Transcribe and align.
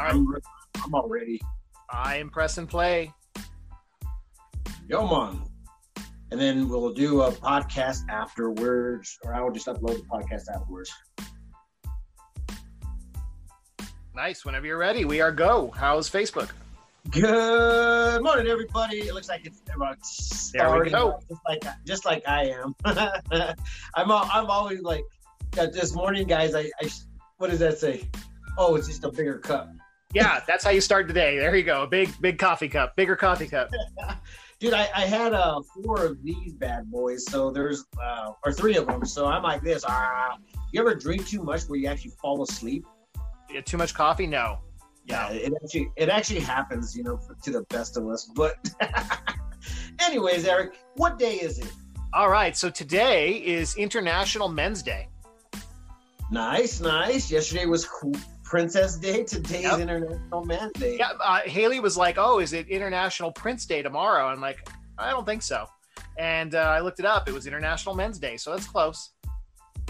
I'm, 0.00 0.26
I'm 0.84 0.94
all 0.94 1.08
ready. 1.08 1.40
I 1.90 2.16
am 2.16 2.30
press 2.30 2.58
and 2.58 2.68
play. 2.68 3.12
Yo, 4.88 5.06
man. 5.06 5.42
And 6.32 6.40
then 6.40 6.68
we'll 6.68 6.92
do 6.92 7.22
a 7.22 7.32
podcast 7.32 8.08
afterwards, 8.08 9.18
or 9.24 9.34
I 9.34 9.40
will 9.40 9.50
just 9.50 9.66
upload 9.66 9.96
the 9.96 10.04
podcast 10.04 10.42
afterwards. 10.54 10.90
Nice. 14.14 14.44
Whenever 14.44 14.66
you're 14.66 14.78
ready, 14.78 15.04
we 15.04 15.20
are 15.20 15.32
go. 15.32 15.72
How's 15.76 16.08
Facebook? 16.10 16.50
Good 17.10 18.22
morning, 18.22 18.46
everybody. 18.46 18.98
It 18.98 19.14
looks 19.14 19.28
like 19.28 19.46
it's 19.46 19.62
about 19.74 19.96
There 20.52 20.70
we 20.78 20.90
starting 20.90 20.92
go. 20.92 21.18
just 21.28 21.40
like 21.48 21.64
just 21.86 22.04
like 22.04 22.28
I 22.28 22.44
am. 22.50 22.74
I'm 22.84 24.10
I'm 24.12 24.46
always 24.46 24.82
like 24.82 25.02
uh, 25.58 25.66
this 25.66 25.94
morning, 25.94 26.26
guys. 26.26 26.54
I, 26.54 26.70
I 26.80 26.90
what 27.38 27.50
does 27.50 27.58
that 27.60 27.78
say? 27.78 28.08
Oh, 28.58 28.76
it's 28.76 28.86
just 28.86 29.02
a 29.04 29.10
bigger 29.10 29.38
cup, 29.38 29.70
Yeah, 30.12 30.40
that's 30.46 30.64
how 30.64 30.70
you 30.70 30.80
start 30.80 31.06
today. 31.06 31.38
There 31.38 31.54
you 31.54 31.62
go. 31.62 31.82
A 31.82 31.86
big, 31.86 32.10
big 32.20 32.38
coffee 32.38 32.68
cup, 32.68 32.96
bigger 32.96 33.16
coffee 33.16 33.46
cup. 33.46 33.70
dude. 34.60 34.74
I, 34.74 34.88
I 34.94 35.06
had 35.06 35.32
uh 35.32 35.60
four 35.74 36.04
of 36.04 36.22
these 36.22 36.52
bad 36.52 36.90
boys, 36.90 37.24
so 37.26 37.50
there's 37.50 37.84
uh 38.00 38.32
or 38.44 38.52
three 38.52 38.76
of 38.76 38.86
them. 38.86 39.04
So 39.04 39.26
I'm 39.26 39.42
like 39.42 39.62
this. 39.62 39.84
Ah, 39.86 40.36
you 40.72 40.80
ever 40.80 40.94
drink 40.94 41.26
too 41.26 41.42
much 41.42 41.62
where 41.64 41.78
you 41.78 41.88
actually 41.88 42.12
fall 42.22 42.42
asleep? 42.42 42.84
Yeah, 43.50 43.62
Too 43.62 43.78
much 43.78 43.94
coffee? 43.94 44.26
No. 44.26 44.60
Yeah, 45.06 45.30
it 45.30 45.52
actually 45.64 45.90
it 45.96 46.08
actually 46.08 46.40
happens, 46.40 46.94
you 46.96 47.02
know, 47.02 47.18
to 47.42 47.50
the 47.50 47.62
best 47.62 47.96
of 47.96 48.06
us. 48.08 48.30
But 48.36 48.56
anyways, 50.00 50.44
Eric, 50.46 50.76
what 50.96 51.18
day 51.18 51.36
is 51.36 51.58
it? 51.58 51.72
All 52.12 52.28
right. 52.28 52.56
So 52.56 52.70
today 52.70 53.34
is 53.34 53.76
International 53.76 54.48
Men's 54.48 54.82
Day. 54.82 55.08
Nice, 56.30 56.80
nice. 56.80 57.30
Yesterday 57.30 57.66
was 57.66 57.84
Princess 58.50 58.96
Day. 58.96 59.22
Today's 59.22 59.62
Yep. 59.62 59.78
International 59.78 60.44
Man's 60.44 60.72
Day. 60.72 60.98
Yeah. 60.98 61.12
Uh, 61.22 61.40
Haley 61.42 61.78
was 61.78 61.96
like, 61.96 62.16
"Oh, 62.18 62.40
is 62.40 62.52
it 62.52 62.66
International 62.68 63.30
Prince 63.30 63.64
Day 63.64 63.80
tomorrow?" 63.80 64.26
I'm 64.26 64.40
like, 64.40 64.68
"I 64.98 65.10
don't 65.10 65.24
think 65.24 65.42
so." 65.42 65.66
And 66.18 66.56
uh, 66.56 66.58
I 66.58 66.80
looked 66.80 66.98
it 66.98 67.06
up. 67.06 67.28
It 67.28 67.32
was 67.32 67.46
International 67.46 67.94
Men's 67.94 68.18
Day, 68.18 68.36
so 68.36 68.50
that's 68.50 68.66
close. 68.66 69.10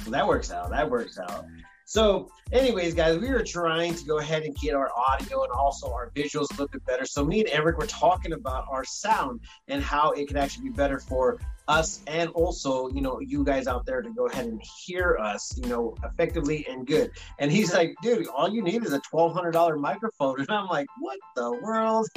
Well, 0.03 0.11
that 0.11 0.29
works 0.29 0.53
out. 0.53 0.69
That 0.71 0.89
works 0.91 1.19
out. 1.19 1.47
So, 1.87 2.29
anyways, 2.53 2.95
guys, 2.95 3.19
we 3.19 3.31
were 3.31 3.43
trying 3.43 3.95
to 3.95 4.05
go 4.05 4.19
ahead 4.19 4.43
and 4.43 4.55
get 4.57 4.75
our 4.75 4.91
audio 4.95 5.43
and 5.43 5.53
also 5.53 5.91
our 5.91 6.11
visuals 6.15 6.47
a 6.51 6.53
little 6.53 6.69
bit 6.69 6.85
better. 6.85 7.05
So, 7.07 7.25
me 7.25 7.41
and 7.41 7.49
Eric 7.51 7.79
were 7.79 7.87
talking 7.87 8.33
about 8.35 8.67
our 8.71 8.85
sound 8.85 9.41
and 9.69 9.83
how 9.83 10.13
it 10.13 10.29
could 10.29 10.37
actually 10.37 10.69
be 10.69 10.75
better 10.75 11.01
for 11.01 11.41
us 11.71 12.03
and 12.07 12.29
also, 12.31 12.89
you 12.89 13.01
know, 13.01 13.21
you 13.21 13.45
guys 13.45 13.67
out 13.69 13.87
there 13.87 14.03
to 14.03 14.11
go 14.11 14.27
ahead 14.27 14.47
and 14.47 14.61
hear 14.85 15.17
us, 15.21 15.57
you 15.57 15.69
know, 15.69 15.95
effectively 16.05 16.67
and 16.69 16.87
good. 16.87 17.11
And 17.39 17.51
he's 17.51 17.73
like, 17.73 17.95
dude, 18.03 18.27
all 18.29 18.49
you 18.49 18.63
need 18.63 18.85
is 18.85 18.93
a 18.93 19.01
twelve 19.01 19.33
hundred 19.33 19.53
dollar 19.53 19.77
microphone. 19.77 20.41
And 20.41 20.51
I'm 20.51 20.67
like, 20.67 20.89
what 20.99 21.19
the 21.37 21.53
world? 21.63 22.09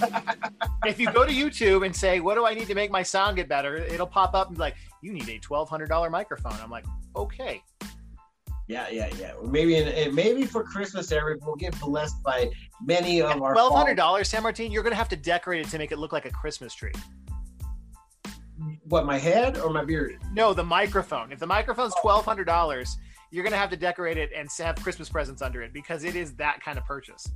if 0.85 0.99
you 0.99 1.11
go 1.11 1.25
to 1.25 1.31
YouTube 1.31 1.85
and 1.85 1.95
say, 1.95 2.19
"What 2.19 2.35
do 2.35 2.45
I 2.45 2.53
need 2.53 2.67
to 2.67 2.75
make 2.75 2.91
my 2.91 3.03
sound 3.03 3.35
get 3.35 3.47
better?" 3.47 3.75
It'll 3.75 4.07
pop 4.07 4.33
up 4.33 4.47
and 4.47 4.57
be 4.57 4.61
like, 4.61 4.75
"You 5.01 5.13
need 5.13 5.29
a 5.29 5.37
twelve 5.39 5.69
hundred 5.69 5.89
dollar 5.89 6.09
microphone." 6.09 6.53
I'm 6.61 6.71
like, 6.71 6.85
"Okay." 7.15 7.61
Yeah, 8.67 8.87
yeah, 8.89 9.09
yeah. 9.19 9.33
Maybe 9.43 9.75
in, 9.75 9.87
and 9.89 10.15
maybe 10.15 10.45
for 10.45 10.63
Christmas, 10.63 11.11
Eric, 11.11 11.45
we'll 11.45 11.57
get 11.57 11.77
blessed 11.81 12.23
by 12.23 12.49
many 12.81 13.21
of 13.21 13.41
our 13.41 13.53
Twelve 13.53 13.75
hundred 13.75 13.95
dollars, 13.95 14.29
San 14.29 14.41
Martin. 14.41 14.71
You're 14.71 14.83
gonna 14.83 14.95
have 14.95 15.09
to 15.09 15.17
decorate 15.17 15.65
it 15.65 15.69
to 15.69 15.77
make 15.77 15.91
it 15.91 15.97
look 15.97 16.13
like 16.13 16.25
a 16.25 16.31
Christmas 16.31 16.73
tree. 16.73 16.93
What 18.83 19.05
my 19.05 19.17
head 19.17 19.57
or 19.57 19.69
my 19.69 19.83
beard? 19.83 20.19
No, 20.33 20.53
the 20.53 20.63
microphone. 20.63 21.31
If 21.31 21.39
the 21.39 21.47
microphone's 21.47 21.93
twelve 22.01 22.25
hundred 22.25 22.45
dollars, 22.45 22.97
you're 23.31 23.43
gonna 23.43 23.57
have 23.57 23.69
to 23.71 23.77
decorate 23.77 24.17
it 24.17 24.31
and 24.35 24.49
have 24.59 24.75
Christmas 24.77 25.09
presents 25.09 25.41
under 25.41 25.61
it 25.61 25.73
because 25.73 26.03
it 26.03 26.15
is 26.15 26.35
that 26.35 26.61
kind 26.61 26.77
of 26.77 26.85
purchase. 26.85 27.27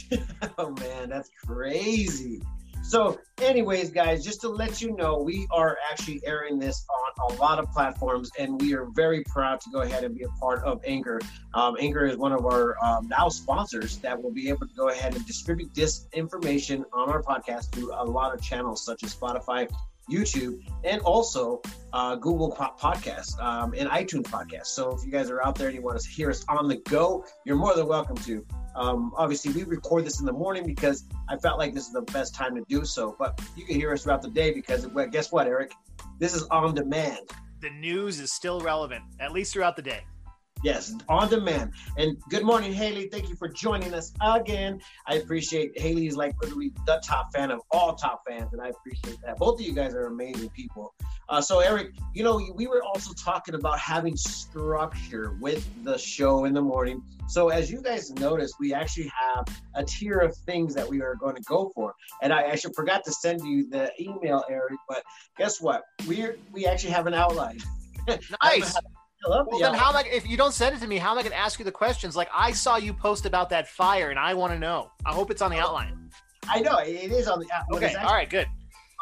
oh 0.58 0.70
man, 0.70 1.08
that's 1.08 1.30
crazy. 1.44 2.40
So, 2.82 3.20
anyways, 3.40 3.90
guys, 3.90 4.24
just 4.24 4.40
to 4.40 4.48
let 4.48 4.82
you 4.82 4.94
know, 4.96 5.22
we 5.22 5.46
are 5.52 5.78
actually 5.90 6.20
airing 6.26 6.58
this 6.58 6.84
on 6.90 7.30
a 7.30 7.40
lot 7.40 7.58
of 7.60 7.70
platforms, 7.70 8.30
and 8.38 8.60
we 8.60 8.74
are 8.74 8.86
very 8.86 9.22
proud 9.24 9.60
to 9.60 9.70
go 9.70 9.82
ahead 9.82 10.02
and 10.02 10.16
be 10.16 10.24
a 10.24 10.28
part 10.40 10.64
of 10.64 10.82
Anchor. 10.84 11.20
Um, 11.54 11.76
Anchor 11.78 12.04
is 12.04 12.16
one 12.16 12.32
of 12.32 12.44
our 12.44 12.76
um, 12.84 13.08
now 13.08 13.28
sponsors 13.28 13.98
that 13.98 14.20
will 14.20 14.32
be 14.32 14.48
able 14.48 14.66
to 14.66 14.74
go 14.74 14.88
ahead 14.88 15.14
and 15.14 15.24
distribute 15.26 15.72
this 15.74 16.08
information 16.12 16.84
on 16.92 17.08
our 17.08 17.22
podcast 17.22 17.70
through 17.72 17.94
a 17.94 18.04
lot 18.04 18.34
of 18.34 18.42
channels 18.42 18.84
such 18.84 19.04
as 19.04 19.14
Spotify, 19.14 19.70
YouTube, 20.10 20.60
and 20.84 21.00
also 21.02 21.62
uh, 21.92 22.16
Google 22.16 22.50
po- 22.50 22.74
Podcasts 22.78 23.38
um, 23.40 23.74
and 23.76 23.88
iTunes 23.88 24.24
Podcasts. 24.24 24.66
So, 24.66 24.94
if 24.94 25.04
you 25.04 25.10
guys 25.10 25.30
are 25.30 25.42
out 25.42 25.56
there 25.56 25.68
and 25.68 25.76
you 25.76 25.82
want 25.82 26.00
to 26.00 26.08
hear 26.08 26.30
us 26.30 26.44
on 26.48 26.68
the 26.68 26.76
go, 26.76 27.24
you're 27.44 27.56
more 27.56 27.74
than 27.74 27.86
welcome 27.86 28.16
to. 28.18 28.44
Um, 28.74 29.12
obviously, 29.16 29.52
we 29.52 29.64
record 29.64 30.04
this 30.04 30.20
in 30.20 30.26
the 30.26 30.32
morning 30.32 30.66
because 30.66 31.04
I 31.28 31.36
felt 31.36 31.58
like 31.58 31.74
this 31.74 31.86
is 31.86 31.92
the 31.92 32.02
best 32.02 32.34
time 32.34 32.54
to 32.56 32.64
do 32.68 32.84
so. 32.84 33.14
But 33.18 33.40
you 33.56 33.64
can 33.64 33.76
hear 33.76 33.92
us 33.92 34.04
throughout 34.04 34.22
the 34.22 34.30
day 34.30 34.52
because, 34.52 34.86
well, 34.88 35.06
guess 35.06 35.30
what, 35.30 35.46
Eric? 35.46 35.72
This 36.18 36.34
is 36.34 36.44
on 36.44 36.74
demand. 36.74 37.20
The 37.60 37.70
news 37.70 38.18
is 38.18 38.32
still 38.32 38.60
relevant, 38.60 39.04
at 39.20 39.32
least 39.32 39.52
throughout 39.52 39.76
the 39.76 39.82
day. 39.82 40.04
Yes, 40.62 40.94
on 41.08 41.28
demand. 41.28 41.72
And 41.98 42.16
good 42.28 42.44
morning, 42.44 42.72
Haley. 42.72 43.08
Thank 43.08 43.28
you 43.28 43.34
for 43.34 43.48
joining 43.48 43.92
us 43.94 44.12
again. 44.20 44.80
I 45.08 45.16
appreciate 45.16 45.78
Haley 45.78 46.06
is 46.06 46.16
like 46.16 46.40
literally 46.40 46.72
the 46.86 47.02
top 47.04 47.32
fan 47.34 47.50
of 47.50 47.60
all 47.72 47.96
top 47.96 48.22
fans, 48.28 48.52
and 48.52 48.62
I 48.62 48.68
appreciate 48.68 49.18
that. 49.26 49.38
Both 49.38 49.60
of 49.60 49.66
you 49.66 49.74
guys 49.74 49.92
are 49.92 50.06
amazing 50.06 50.50
people. 50.50 50.94
Uh, 51.28 51.40
so, 51.40 51.58
Eric, 51.58 51.94
you 52.14 52.22
know, 52.22 52.40
we 52.54 52.68
were 52.68 52.82
also 52.84 53.12
talking 53.14 53.56
about 53.56 53.78
having 53.80 54.16
structure 54.16 55.36
with 55.40 55.68
the 55.82 55.98
show 55.98 56.44
in 56.44 56.54
the 56.54 56.62
morning. 56.62 57.02
So, 57.28 57.48
as 57.48 57.68
you 57.68 57.82
guys 57.82 58.12
noticed, 58.12 58.54
we 58.60 58.72
actually 58.72 59.10
have 59.34 59.46
a 59.74 59.82
tier 59.82 60.18
of 60.18 60.36
things 60.46 60.76
that 60.76 60.88
we 60.88 61.02
are 61.02 61.16
going 61.16 61.34
to 61.34 61.42
go 61.42 61.72
for. 61.74 61.92
And 62.22 62.32
I 62.32 62.42
actually 62.42 62.74
forgot 62.74 63.02
to 63.06 63.12
send 63.12 63.40
you 63.44 63.68
the 63.68 63.90
email, 64.00 64.44
Eric, 64.48 64.78
but 64.88 65.02
guess 65.36 65.60
what? 65.60 65.82
We 66.06 66.28
we 66.52 66.66
actually 66.66 66.92
have 66.92 67.08
an 67.08 67.14
outline. 67.14 67.58
Nice. 68.42 68.76
I 69.24 69.28
love 69.28 69.46
Well, 69.48 69.58
the 69.58 69.64
then 69.64 69.74
how 69.74 69.90
am 69.90 69.96
I? 69.96 70.04
If 70.10 70.28
you 70.28 70.36
don't 70.36 70.52
send 70.52 70.74
it 70.74 70.80
to 70.80 70.86
me, 70.86 70.98
how 70.98 71.12
am 71.12 71.18
I 71.18 71.22
going 71.22 71.32
to 71.32 71.38
ask 71.38 71.58
you 71.58 71.64
the 71.64 71.72
questions? 71.72 72.16
Like 72.16 72.28
I 72.34 72.52
saw 72.52 72.76
you 72.76 72.92
post 72.92 73.26
about 73.26 73.50
that 73.50 73.68
fire, 73.68 74.10
and 74.10 74.18
I 74.18 74.34
want 74.34 74.52
to 74.52 74.58
know. 74.58 74.90
I 75.04 75.12
hope 75.12 75.30
it's 75.30 75.42
on 75.42 75.50
the 75.50 75.58
oh. 75.58 75.66
outline. 75.66 76.10
I 76.48 76.60
know 76.60 76.78
it 76.78 76.88
is 76.88 77.28
on 77.28 77.38
the 77.38 77.46
uh, 77.46 77.58
app. 77.58 77.66
Okay. 77.72 77.94
All 77.94 78.14
right. 78.14 78.28
Good. 78.28 78.48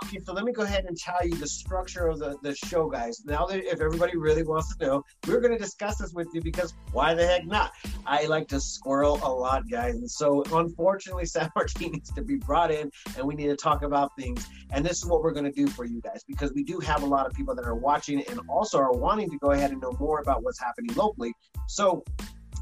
Okay, 0.04 0.18
so 0.24 0.32
let 0.32 0.44
me 0.44 0.52
go 0.52 0.62
ahead 0.62 0.86
and 0.86 0.96
tell 0.96 1.24
you 1.24 1.34
the 1.34 1.46
structure 1.46 2.06
of 2.06 2.18
the, 2.18 2.36
the 2.42 2.54
show, 2.54 2.88
guys. 2.88 3.22
Now 3.26 3.46
that 3.46 3.58
if 3.64 3.80
everybody 3.80 4.16
really 4.16 4.42
wants 4.42 4.74
to 4.76 4.86
know, 4.86 5.04
we're 5.26 5.40
going 5.40 5.52
to 5.52 5.58
discuss 5.58 5.98
this 5.98 6.12
with 6.12 6.28
you 6.32 6.40
because 6.40 6.74
why 6.92 7.12
the 7.12 7.26
heck 7.26 7.46
not? 7.46 7.72
I 8.06 8.24
like 8.24 8.48
to 8.48 8.60
squirrel 8.60 9.20
a 9.22 9.30
lot, 9.30 9.68
guys. 9.70 9.96
And 9.96 10.10
so 10.10 10.42
unfortunately, 10.52 11.26
San 11.26 11.50
Martin 11.54 11.92
needs 11.92 12.10
to 12.12 12.22
be 12.22 12.36
brought 12.36 12.70
in 12.70 12.90
and 13.16 13.26
we 13.26 13.34
need 13.34 13.48
to 13.48 13.56
talk 13.56 13.82
about 13.82 14.16
things. 14.16 14.46
And 14.70 14.84
this 14.84 14.98
is 14.98 15.06
what 15.06 15.22
we're 15.22 15.32
going 15.32 15.44
to 15.44 15.52
do 15.52 15.68
for 15.68 15.84
you 15.84 16.00
guys 16.00 16.24
because 16.26 16.52
we 16.54 16.64
do 16.64 16.80
have 16.80 17.02
a 17.02 17.06
lot 17.06 17.26
of 17.26 17.34
people 17.34 17.54
that 17.54 17.64
are 17.64 17.74
watching 17.74 18.22
and 18.22 18.40
also 18.48 18.78
are 18.78 18.92
wanting 18.92 19.30
to 19.30 19.38
go 19.38 19.50
ahead 19.50 19.70
and 19.70 19.80
know 19.80 19.94
more 20.00 20.20
about 20.20 20.42
what's 20.42 20.58
happening 20.58 20.94
locally. 20.96 21.32
So 21.68 22.02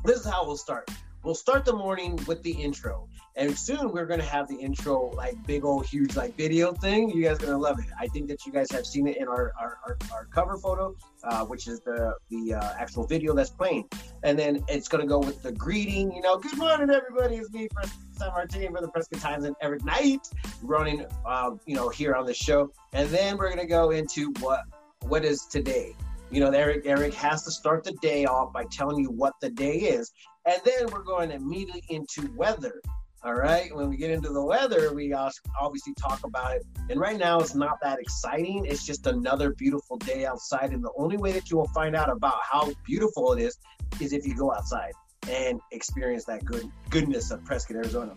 this 0.04 0.18
is 0.18 0.26
how 0.26 0.44
we'll 0.44 0.56
start. 0.56 0.90
We'll 1.22 1.34
start 1.34 1.64
the 1.64 1.72
morning 1.72 2.18
with 2.26 2.42
the 2.42 2.52
intro. 2.52 3.08
And 3.38 3.56
soon 3.56 3.92
we're 3.92 4.04
gonna 4.04 4.24
have 4.24 4.48
the 4.48 4.56
intro 4.56 5.12
like 5.14 5.40
big 5.46 5.64
old 5.64 5.86
huge 5.86 6.16
like 6.16 6.36
video 6.36 6.72
thing. 6.72 7.08
You 7.08 7.22
guys 7.22 7.40
are 7.40 7.46
gonna 7.46 7.56
love 7.56 7.78
it. 7.78 7.84
I 7.96 8.08
think 8.08 8.26
that 8.30 8.44
you 8.44 8.50
guys 8.50 8.68
have 8.72 8.84
seen 8.84 9.06
it 9.06 9.16
in 9.16 9.28
our 9.28 9.52
our, 9.60 9.78
our, 9.86 9.96
our 10.12 10.24
cover 10.24 10.58
photo, 10.58 10.96
uh, 11.22 11.44
which 11.44 11.68
is 11.68 11.78
the 11.78 12.16
the 12.30 12.54
uh, 12.54 12.74
actual 12.76 13.06
video 13.06 13.34
that's 13.34 13.50
playing. 13.50 13.88
And 14.24 14.36
then 14.36 14.64
it's 14.66 14.88
gonna 14.88 15.06
go 15.06 15.20
with 15.20 15.40
the 15.40 15.52
greeting. 15.52 16.12
You 16.12 16.20
know, 16.20 16.36
good 16.36 16.58
morning 16.58 16.90
everybody. 16.90 17.36
It's 17.36 17.48
me, 17.52 17.68
Preston 17.68 18.00
San 18.10 18.28
Martin 18.30 18.72
for 18.74 18.80
the 18.80 18.88
Prescott 18.88 19.20
Times 19.20 19.44
and 19.44 19.54
Eric 19.62 19.84
Knight 19.84 20.28
running, 20.60 21.06
uh, 21.24 21.52
you 21.64 21.76
know, 21.76 21.88
here 21.90 22.16
on 22.16 22.26
the 22.26 22.34
show. 22.34 22.72
And 22.92 23.08
then 23.10 23.38
we're 23.38 23.50
gonna 23.50 23.68
go 23.68 23.92
into 23.92 24.32
what 24.40 24.62
what 25.02 25.24
is 25.24 25.44
today. 25.44 25.94
You 26.32 26.40
know, 26.40 26.50
Eric 26.50 26.86
Eric 26.86 27.14
has 27.14 27.44
to 27.44 27.52
start 27.52 27.84
the 27.84 27.92
day 28.02 28.24
off 28.24 28.52
by 28.52 28.64
telling 28.64 28.98
you 28.98 29.12
what 29.12 29.34
the 29.40 29.48
day 29.48 29.76
is, 29.76 30.10
and 30.44 30.60
then 30.64 30.88
we're 30.90 31.04
going 31.04 31.30
immediately 31.30 31.84
into 31.88 32.28
weather. 32.34 32.82
All 33.24 33.34
right. 33.34 33.74
When 33.74 33.88
we 33.88 33.96
get 33.96 34.10
into 34.12 34.28
the 34.28 34.44
weather, 34.44 34.94
we 34.94 35.12
obviously 35.12 35.92
talk 35.94 36.24
about 36.24 36.54
it. 36.54 36.66
And 36.88 37.00
right 37.00 37.18
now, 37.18 37.40
it's 37.40 37.54
not 37.54 37.78
that 37.82 37.98
exciting. 37.98 38.64
It's 38.64 38.86
just 38.86 39.06
another 39.08 39.54
beautiful 39.54 39.96
day 39.96 40.24
outside. 40.24 40.70
And 40.72 40.84
the 40.84 40.92
only 40.96 41.16
way 41.16 41.32
that 41.32 41.50
you 41.50 41.56
will 41.56 41.68
find 41.68 41.96
out 41.96 42.10
about 42.10 42.36
how 42.48 42.70
beautiful 42.84 43.32
it 43.32 43.42
is 43.42 43.58
is 44.00 44.12
if 44.12 44.24
you 44.24 44.36
go 44.36 44.52
outside 44.54 44.92
and 45.28 45.60
experience 45.72 46.24
that 46.26 46.44
good 46.44 46.70
goodness 46.90 47.32
of 47.32 47.44
Prescott, 47.44 47.76
Arizona, 47.76 48.14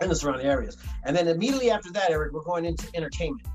and 0.00 0.08
the 0.08 0.14
surrounding 0.14 0.46
areas. 0.46 0.76
And 1.04 1.16
then 1.16 1.26
immediately 1.26 1.72
after 1.72 1.90
that, 1.92 2.10
Eric, 2.10 2.32
we're 2.32 2.44
going 2.44 2.64
into 2.64 2.86
entertainment. 2.94 3.46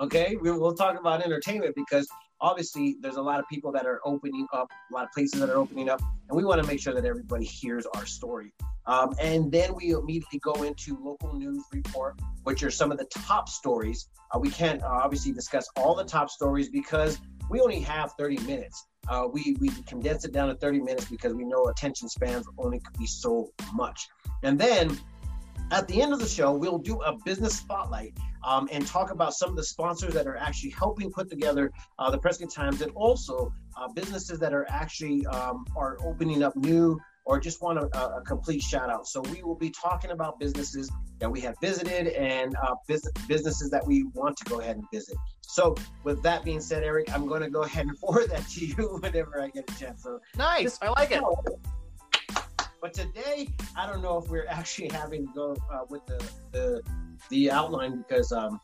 Okay, 0.00 0.36
we'll 0.40 0.74
talk 0.74 0.98
about 0.98 1.22
entertainment 1.22 1.74
because 1.76 2.08
obviously 2.44 2.96
there's 3.00 3.16
a 3.16 3.22
lot 3.22 3.40
of 3.40 3.48
people 3.48 3.72
that 3.72 3.86
are 3.86 4.00
opening 4.04 4.46
up, 4.52 4.70
a 4.90 4.94
lot 4.94 5.04
of 5.04 5.10
places 5.12 5.40
that 5.40 5.48
are 5.48 5.56
opening 5.56 5.88
up, 5.88 6.00
and 6.28 6.36
we 6.36 6.44
want 6.44 6.60
to 6.60 6.66
make 6.68 6.78
sure 6.78 6.92
that 6.92 7.06
everybody 7.06 7.44
hears 7.44 7.86
our 7.94 8.04
story. 8.04 8.52
Um, 8.86 9.14
and 9.18 9.50
then 9.50 9.74
we 9.74 9.92
immediately 9.92 10.40
go 10.40 10.62
into 10.62 10.98
local 11.02 11.32
news 11.34 11.64
report, 11.72 12.20
which 12.42 12.62
are 12.62 12.70
some 12.70 12.92
of 12.92 12.98
the 12.98 13.06
top 13.06 13.48
stories. 13.48 14.08
Uh, 14.34 14.38
we 14.38 14.50
can't 14.50 14.82
uh, 14.82 14.88
obviously 14.88 15.32
discuss 15.32 15.66
all 15.76 15.94
the 15.94 16.04
top 16.04 16.28
stories 16.28 16.68
because 16.68 17.18
we 17.48 17.60
only 17.60 17.80
have 17.80 18.12
30 18.18 18.36
minutes. 18.42 18.86
Uh, 19.08 19.26
we 19.30 19.56
we 19.60 19.70
condense 19.86 20.26
it 20.26 20.32
down 20.32 20.48
to 20.48 20.54
30 20.54 20.80
minutes 20.80 21.06
because 21.06 21.32
we 21.32 21.44
know 21.44 21.64
attention 21.66 22.08
spans 22.10 22.46
only 22.58 22.78
could 22.78 22.98
be 22.98 23.06
so 23.06 23.50
much. 23.72 24.06
And 24.42 24.58
then 24.58 24.98
At 25.74 25.88
the 25.88 26.00
end 26.00 26.12
of 26.12 26.20
the 26.20 26.28
show, 26.28 26.52
we'll 26.52 26.78
do 26.78 27.02
a 27.02 27.16
business 27.24 27.58
spotlight 27.58 28.16
um, 28.44 28.68
and 28.70 28.86
talk 28.86 29.10
about 29.10 29.34
some 29.34 29.50
of 29.50 29.56
the 29.56 29.64
sponsors 29.64 30.14
that 30.14 30.24
are 30.24 30.36
actually 30.36 30.70
helping 30.70 31.10
put 31.10 31.28
together 31.28 31.72
uh, 31.98 32.12
the 32.12 32.18
Prescott 32.18 32.52
Times, 32.52 32.80
and 32.80 32.92
also 32.94 33.52
uh, 33.76 33.88
businesses 33.88 34.38
that 34.38 34.54
are 34.54 34.66
actually 34.68 35.26
um, 35.26 35.64
are 35.76 35.98
opening 36.04 36.44
up 36.44 36.54
new 36.54 37.00
or 37.24 37.40
just 37.40 37.60
want 37.60 37.78
a, 37.78 37.98
a, 37.98 38.22
complete 38.22 38.62
shout 38.62 38.88
out. 38.88 39.08
So 39.08 39.20
we 39.32 39.42
will 39.42 39.56
be 39.56 39.70
talking 39.70 40.12
about 40.12 40.38
businesses 40.38 40.92
that 41.18 41.28
we 41.28 41.40
have 41.40 41.56
visited 41.60 42.08
and 42.08 42.54
uh, 42.62 42.74
businesses 43.26 43.68
that 43.70 43.84
we 43.84 44.04
want 44.12 44.36
to 44.36 44.44
go 44.44 44.60
ahead 44.60 44.76
and 44.76 44.84
visit. 44.92 45.16
So 45.40 45.74
with 46.04 46.22
that 46.22 46.44
being 46.44 46.60
said, 46.60 46.84
Eric, 46.84 47.12
I'm 47.12 47.26
going 47.26 47.42
to 47.42 47.50
go 47.50 47.62
ahead 47.62 47.86
and 47.86 47.98
forward 48.04 48.30
that 48.30 48.46
to 48.50 48.64
you 48.64 48.98
whenever 49.00 49.40
I 49.40 49.48
get 49.48 49.68
a 49.68 49.78
chance. 49.78 50.04
So 50.04 50.20
nice, 50.36 50.78
I 50.80 50.90
like 50.90 51.10
it. 51.10 51.22
But 52.84 52.92
today, 52.92 53.48
I 53.78 53.86
don't 53.86 54.02
know 54.02 54.18
if 54.18 54.28
we're 54.28 54.46
actually 54.50 54.90
having 54.90 55.26
to 55.26 55.32
go 55.32 55.56
uh, 55.72 55.86
with 55.88 56.04
the, 56.04 56.22
the 56.52 56.82
the 57.30 57.50
outline 57.50 58.04
because 58.06 58.30
um, 58.30 58.60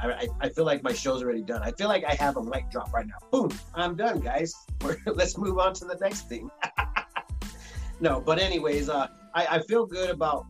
I, 0.00 0.26
I 0.40 0.48
feel 0.48 0.64
like 0.64 0.82
my 0.82 0.92
show's 0.92 1.22
already 1.22 1.42
done. 1.42 1.62
I 1.62 1.70
feel 1.70 1.86
like 1.86 2.02
I 2.02 2.14
have 2.14 2.36
a 2.36 2.42
mic 2.42 2.72
drop 2.72 2.92
right 2.92 3.06
now. 3.06 3.18
Boom, 3.30 3.50
I'm 3.72 3.94
done, 3.94 4.18
guys. 4.18 4.52
We're, 4.82 4.96
let's 5.06 5.38
move 5.38 5.60
on 5.60 5.74
to 5.74 5.84
the 5.84 5.94
next 6.00 6.28
thing. 6.28 6.50
no, 8.00 8.20
but 8.20 8.40
anyways, 8.40 8.88
uh, 8.88 9.06
I, 9.32 9.46
I 9.46 9.62
feel 9.62 9.86
good 9.86 10.10
about 10.10 10.44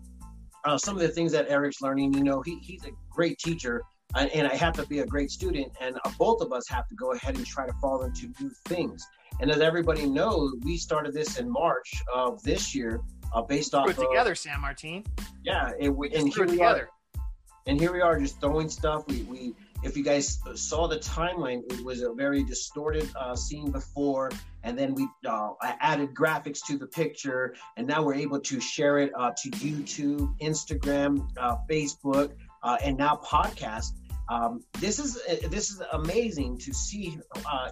uh, 0.65 0.79
some 0.79 0.97
of 0.97 1.03
the 1.03 1.09
things 1.09 1.33
that 1.33 1.51
Eric's 1.51 1.83
learning. 1.83 2.15
You 2.15 2.25
know, 2.25 2.41
he, 2.41 2.61
he's 2.63 2.87
a 2.87 2.93
great 3.11 3.39
teacher, 3.39 3.83
and, 4.17 4.31
and 4.31 4.47
I 4.47 4.55
have 4.57 4.75
to 4.75 4.87
be 4.87 5.01
a 5.01 5.07
great 5.07 5.31
student, 5.31 5.73
and 5.81 5.97
uh, 6.05 6.11
both 6.19 6.41
of 6.41 6.53
us 6.53 6.69
have 6.69 6.87
to 6.89 6.95
go 6.95 7.13
ahead 7.13 7.37
and 7.37 7.47
try 7.47 7.67
to 7.67 7.73
fall 7.75 8.03
into 8.03 8.33
new 8.41 8.51
things. 8.67 9.07
And 9.41 9.51
as 9.51 9.61
everybody 9.61 10.07
knows, 10.07 10.55
we 10.63 10.77
started 10.77 11.15
this 11.15 11.39
in 11.39 11.51
March 11.51 11.91
of 12.13 12.43
this 12.43 12.75
year, 12.75 13.01
uh, 13.35 13.43
based 13.43 13.75
off. 13.75 13.87
Put 13.87 13.97
together, 13.97 14.35
San 14.35 14.61
Martin. 14.61 15.05
Yeah, 15.45 15.73
it, 15.79 15.91
and 15.91 16.33
here 16.33 16.45
we 16.45 16.53
together. 16.53 16.89
are. 16.89 17.23
And 17.67 17.81
here 17.81 17.93
we 17.93 18.01
are, 18.01 18.19
just 18.19 18.41
throwing 18.41 18.69
stuff. 18.69 19.07
We 19.07 19.23
we 19.23 19.55
if 19.83 19.97
you 19.97 20.05
guys 20.05 20.41
saw 20.55 20.87
the 20.87 20.99
timeline, 20.99 21.63
it 21.73 21.85
was 21.85 22.03
a 22.03 22.13
very 22.13 22.45
distorted 22.45 23.09
uh, 23.17 23.35
scene 23.35 23.71
before, 23.71 24.31
and 24.63 24.79
then 24.79 24.95
we 24.95 25.09
uh, 25.27 25.51
added 25.81 26.15
graphics 26.15 26.65
to 26.67 26.77
the 26.77 26.87
picture, 26.87 27.55
and 27.77 27.87
now 27.87 28.03
we're 28.03 28.15
able 28.15 28.41
to 28.41 28.61
share 28.61 28.99
it 28.99 29.13
uh, 29.19 29.33
to 29.43 29.51
YouTube, 29.51 30.39
Instagram, 30.41 31.29
uh, 31.37 31.57
Facebook, 31.69 32.33
uh, 32.63 32.79
and 32.83 32.97
now 32.97 33.21
podcast. 33.25 33.93
Um, 34.33 34.65
this 34.81 34.99
is 34.99 35.19
uh, 35.29 35.49
this 35.49 35.71
is 35.71 35.83
amazing 35.93 36.59
to 36.59 36.73
see 36.73 37.19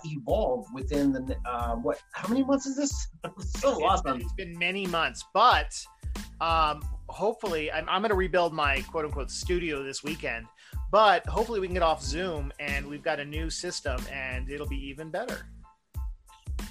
evolve 0.05 0.67
within 0.75 1.13
the 1.13 1.37
what? 1.83 2.01
How 2.13 2.29
many 2.29 2.45
months 2.45 2.67
is 2.67 2.77
this? 2.77 3.09
so 3.39 3.73
it's 3.73 3.83
awesome. 3.83 4.19
Been, 4.19 4.21
it's 4.23 4.33
been 4.35 4.59
many 4.59 4.87
months, 4.87 5.25
but 5.33 5.73
um, 6.41 6.83
hopefully, 7.09 7.73
I'm, 7.73 7.89
I'm 7.89 8.03
going 8.03 8.11
to 8.11 8.17
rebuild 8.17 8.53
my 8.53 8.83
quote 8.83 9.05
unquote 9.05 9.31
studio 9.31 9.83
this 9.83 10.03
weekend 10.03 10.47
but 10.91 11.25
hopefully 11.27 11.61
we 11.61 11.67
can 11.67 11.75
get 11.75 11.83
off 11.83 12.03
Zoom 12.03 12.53
and 12.59 12.87
we've 12.87 13.03
got 13.03 13.21
a 13.21 13.25
new 13.25 13.49
system 13.49 14.01
and 14.13 14.51
it'll 14.51 14.67
be 14.67 14.89
even 14.89 15.11
better. 15.11 15.47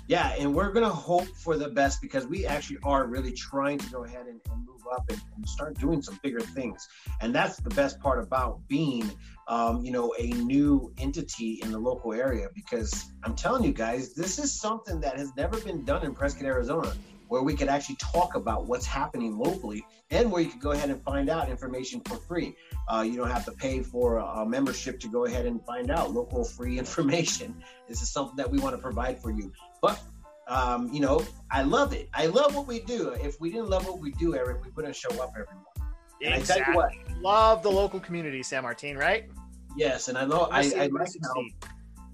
Yeah, 0.08 0.34
and 0.40 0.54
we're 0.54 0.72
gonna 0.72 0.90
hope 0.90 1.28
for 1.36 1.58
the 1.58 1.70
best 1.70 2.02
because 2.02 2.28
we 2.28 2.46
actually 2.46 2.80
are 2.84 3.08
really 3.08 3.32
trying 3.32 3.78
to 3.78 3.90
go 3.90 4.04
ahead 4.04 4.28
and, 4.28 4.40
and 4.52 4.66
move 4.66 4.82
up 4.92 5.06
and, 5.10 5.22
and, 5.36 5.48
start 5.48 5.78
doing 5.80 6.02
some 6.02 6.20
bigger 6.24 6.40
things. 6.40 6.88
And 7.22 7.34
that's 7.34 7.58
the 7.58 7.70
best 7.70 8.00
part 8.00 8.20
about 8.20 8.68
being, 8.68 9.12
um, 9.48 9.84
you 9.84 9.92
know, 9.92 10.14
a 10.18 10.28
new 10.28 10.94
entity 10.98 11.60
in 11.62 11.72
the 11.72 11.80
local 11.80 12.14
area. 12.14 12.48
Because 12.56 13.12
I'm 13.24 13.36
telling 13.36 13.64
you 13.64 13.74
guys, 13.74 14.14
this 14.14 14.40
is 14.40 14.52
something 14.52 15.00
that 15.02 15.18
has 15.18 15.36
never 15.36 15.60
been 15.60 15.86
done 15.86 16.04
in 16.04 16.14
Prescott, 16.14 16.46
Arizona 16.46 16.94
where 17.30 17.44
we 17.44 17.56
could 17.56 17.70
actually 17.70 17.96
talk 17.96 18.36
about 18.36 18.66
what's 18.66 18.86
happening 18.86 19.38
locally 19.38 19.86
and 20.10 20.32
where 20.32 20.42
you 20.42 20.50
could 20.50 20.60
go 20.60 20.72
ahead 20.72 20.90
and 20.90 21.02
find 21.04 21.30
out 21.30 21.48
information 21.48 22.02
for 22.02 22.18
free. 22.18 22.56
Uh, 22.88 23.02
you 23.02 23.16
don't 23.16 23.30
have 23.30 23.46
to 23.46 23.52
pay 23.52 23.82
for 23.82 24.18
a, 24.18 24.26
a, 24.26 24.46
membership 24.46 25.00
to 25.00 25.08
go 25.08 25.26
ahead 25.26 25.46
and 25.46 25.64
find 25.64 25.92
out 25.92 26.12
local 26.12 26.44
free 26.44 26.80
information. 26.84 27.56
This 27.88 28.02
is 28.02 28.12
something 28.12 28.36
that 28.36 28.50
we 28.50 28.60
want 28.60 28.76
to 28.76 28.82
provide 28.82 29.22
for 29.22 29.32
you. 29.32 29.54
But 29.82 30.02
um, 30.48 30.92
you 30.92 31.00
know, 31.00 31.24
I 31.52 31.62
love 31.62 31.94
it. 31.94 32.10
I 32.14 32.26
love 32.26 32.56
what 32.56 32.68
we 32.68 32.80
do. 32.80 33.10
If 33.10 33.40
we 33.40 33.52
didn't 33.52 33.70
love 33.70 33.88
what 33.88 34.00
we 34.00 34.12
do, 34.12 34.36
Eric, 34.36 34.64
we 34.66 34.72
wouldn't 34.72 34.96
show 34.96 35.10
up 35.22 35.32
every 35.36 35.46
morning. 35.54 35.96
And 36.24 36.34
exactly. 36.34 36.64
I 36.64 36.66
tell 36.66 36.74
you 36.74 37.14
what, 37.14 37.22
love 37.22 37.64
the 37.64 37.72
local 37.72 38.00
community, 38.00 38.44
San 38.44 38.64
Martin, 38.64 38.98
right? 38.98 39.30
Yes, 39.78 40.08
and 40.08 40.18
I 40.18 40.26
know 40.26 40.50
I, 40.52 40.62
I 40.76 40.88
like 40.88 41.10
how 41.24 41.44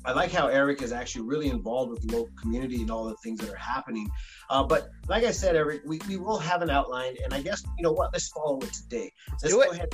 I 0.06 0.12
like 0.12 0.32
how 0.32 0.48
Eric 0.48 0.82
is 0.82 0.92
actually 0.92 1.24
really 1.24 1.50
involved 1.50 1.92
with 1.92 2.02
the 2.08 2.16
local 2.16 2.34
community 2.40 2.82
and 2.82 2.92
all 2.92 3.06
the 3.06 3.16
things 3.24 3.40
that 3.40 3.50
are 3.50 3.58
happening. 3.58 4.10
Uh, 4.50 4.64
but 4.64 4.90
like 5.08 5.24
I 5.24 5.32
said, 5.32 5.56
Eric, 5.56 5.82
we, 5.86 6.00
we 6.08 6.18
will 6.18 6.38
have 6.38 6.62
an 6.62 6.70
outline, 6.70 7.16
and 7.24 7.34
I 7.34 7.42
guess 7.42 7.64
you 7.78 7.84
know 7.84 7.92
what? 7.92 8.12
Let's 8.14 8.30
follow 8.30 8.60
it 8.60 8.72
today. 8.72 9.12
Let's, 9.32 9.44
let's 9.44 9.56
go 9.56 9.62
it. 9.62 9.72
ahead. 9.72 9.90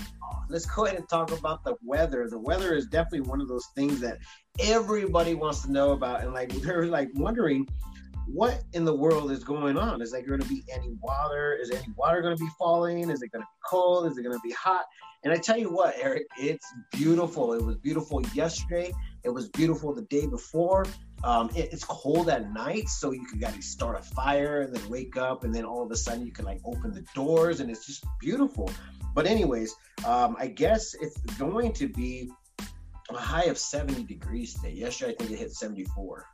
Let's 0.50 0.66
go 0.66 0.86
ahead 0.86 0.98
and 0.98 1.08
talk 1.08 1.32
about 1.32 1.64
the 1.64 1.76
weather. 1.82 2.28
The 2.30 2.40
weather 2.40 2.74
is 2.74 2.88
definitely 2.88 3.22
one 3.22 3.40
of 3.40 3.48
those 3.48 3.68
things 3.76 4.02
that 4.02 4.18
everybody 4.60 5.34
wants 5.34 5.62
to 5.64 5.72
know 5.72 5.92
about, 5.92 6.22
and 6.22 6.34
like 6.34 6.50
they're 6.62 6.88
like 6.88 7.10
wondering 7.16 7.68
what 8.28 8.64
in 8.74 8.86
the 8.86 8.96
world 8.96 9.32
is 9.32 9.44
going 9.44 9.78
on? 9.78 10.02
Is 10.02 10.12
there 10.12 10.22
going 10.22 10.42
to 10.42 10.48
be 10.48 10.64
any 10.74 10.92
water? 11.02 11.58
Is 11.60 11.72
any 11.72 11.88
water 11.98 12.22
going 12.22 12.38
to 12.38 12.42
be 12.42 12.50
falling? 12.58 13.10
Is 13.10 13.22
it 13.22 13.32
going 13.32 13.42
to 13.42 13.48
be 13.48 13.60
cold? 13.70 14.06
Is 14.10 14.18
it 14.18 14.24
going 14.24 14.36
to 14.36 14.42
be 14.44 14.54
hot? 14.54 14.86
And 15.24 15.34
I 15.34 15.38
tell 15.38 15.58
you 15.58 15.70
what, 15.70 15.96
Eric, 16.00 16.24
it's 16.38 16.66
beautiful. 16.92 17.54
It 17.54 17.62
was 17.62 17.76
beautiful 17.78 18.22
yesterday. 18.34 18.92
It 19.24 19.30
was 19.30 19.50
beautiful 19.50 19.94
the 19.94 20.04
day 20.04 20.26
before. 20.26 20.86
Um, 21.24 21.50
it, 21.56 21.72
it's 21.72 21.84
cold 21.84 22.30
at 22.30 22.52
night, 22.52 22.90
so 22.90 23.12
you 23.12 23.26
can 23.26 23.40
got 23.40 23.54
to 23.54 23.62
start 23.62 24.00
a 24.00 24.02
fire 24.02 24.62
and 24.62 24.76
then 24.76 24.90
wake 24.90 25.18
up, 25.18 25.44
and 25.44 25.54
then 25.54 25.66
all 25.66 25.84
of 25.84 25.92
a 25.92 25.96
sudden 25.96 26.26
you 26.26 26.32
can 26.32 26.46
like 26.46 26.60
open 26.66 26.92
the 26.92 27.06
doors, 27.14 27.60
and 27.60 27.70
it's 27.70 27.86
just 27.86 28.04
beautiful. 28.20 28.72
But 29.14 29.28
anyways, 29.28 29.76
um, 30.06 30.36
I 30.40 30.48
guess 30.48 30.96
it's 30.96 31.20
going 31.38 31.74
to 31.74 31.88
be 31.88 32.32
a 33.10 33.18
high 33.18 33.44
of 33.44 33.58
70 33.58 34.04
degrees 34.04 34.54
today. 34.56 34.72
Yesterday, 34.72 35.12
I 35.12 35.16
think 35.16 35.32
it 35.32 35.38
hit 35.38 35.52
74. 35.52 36.26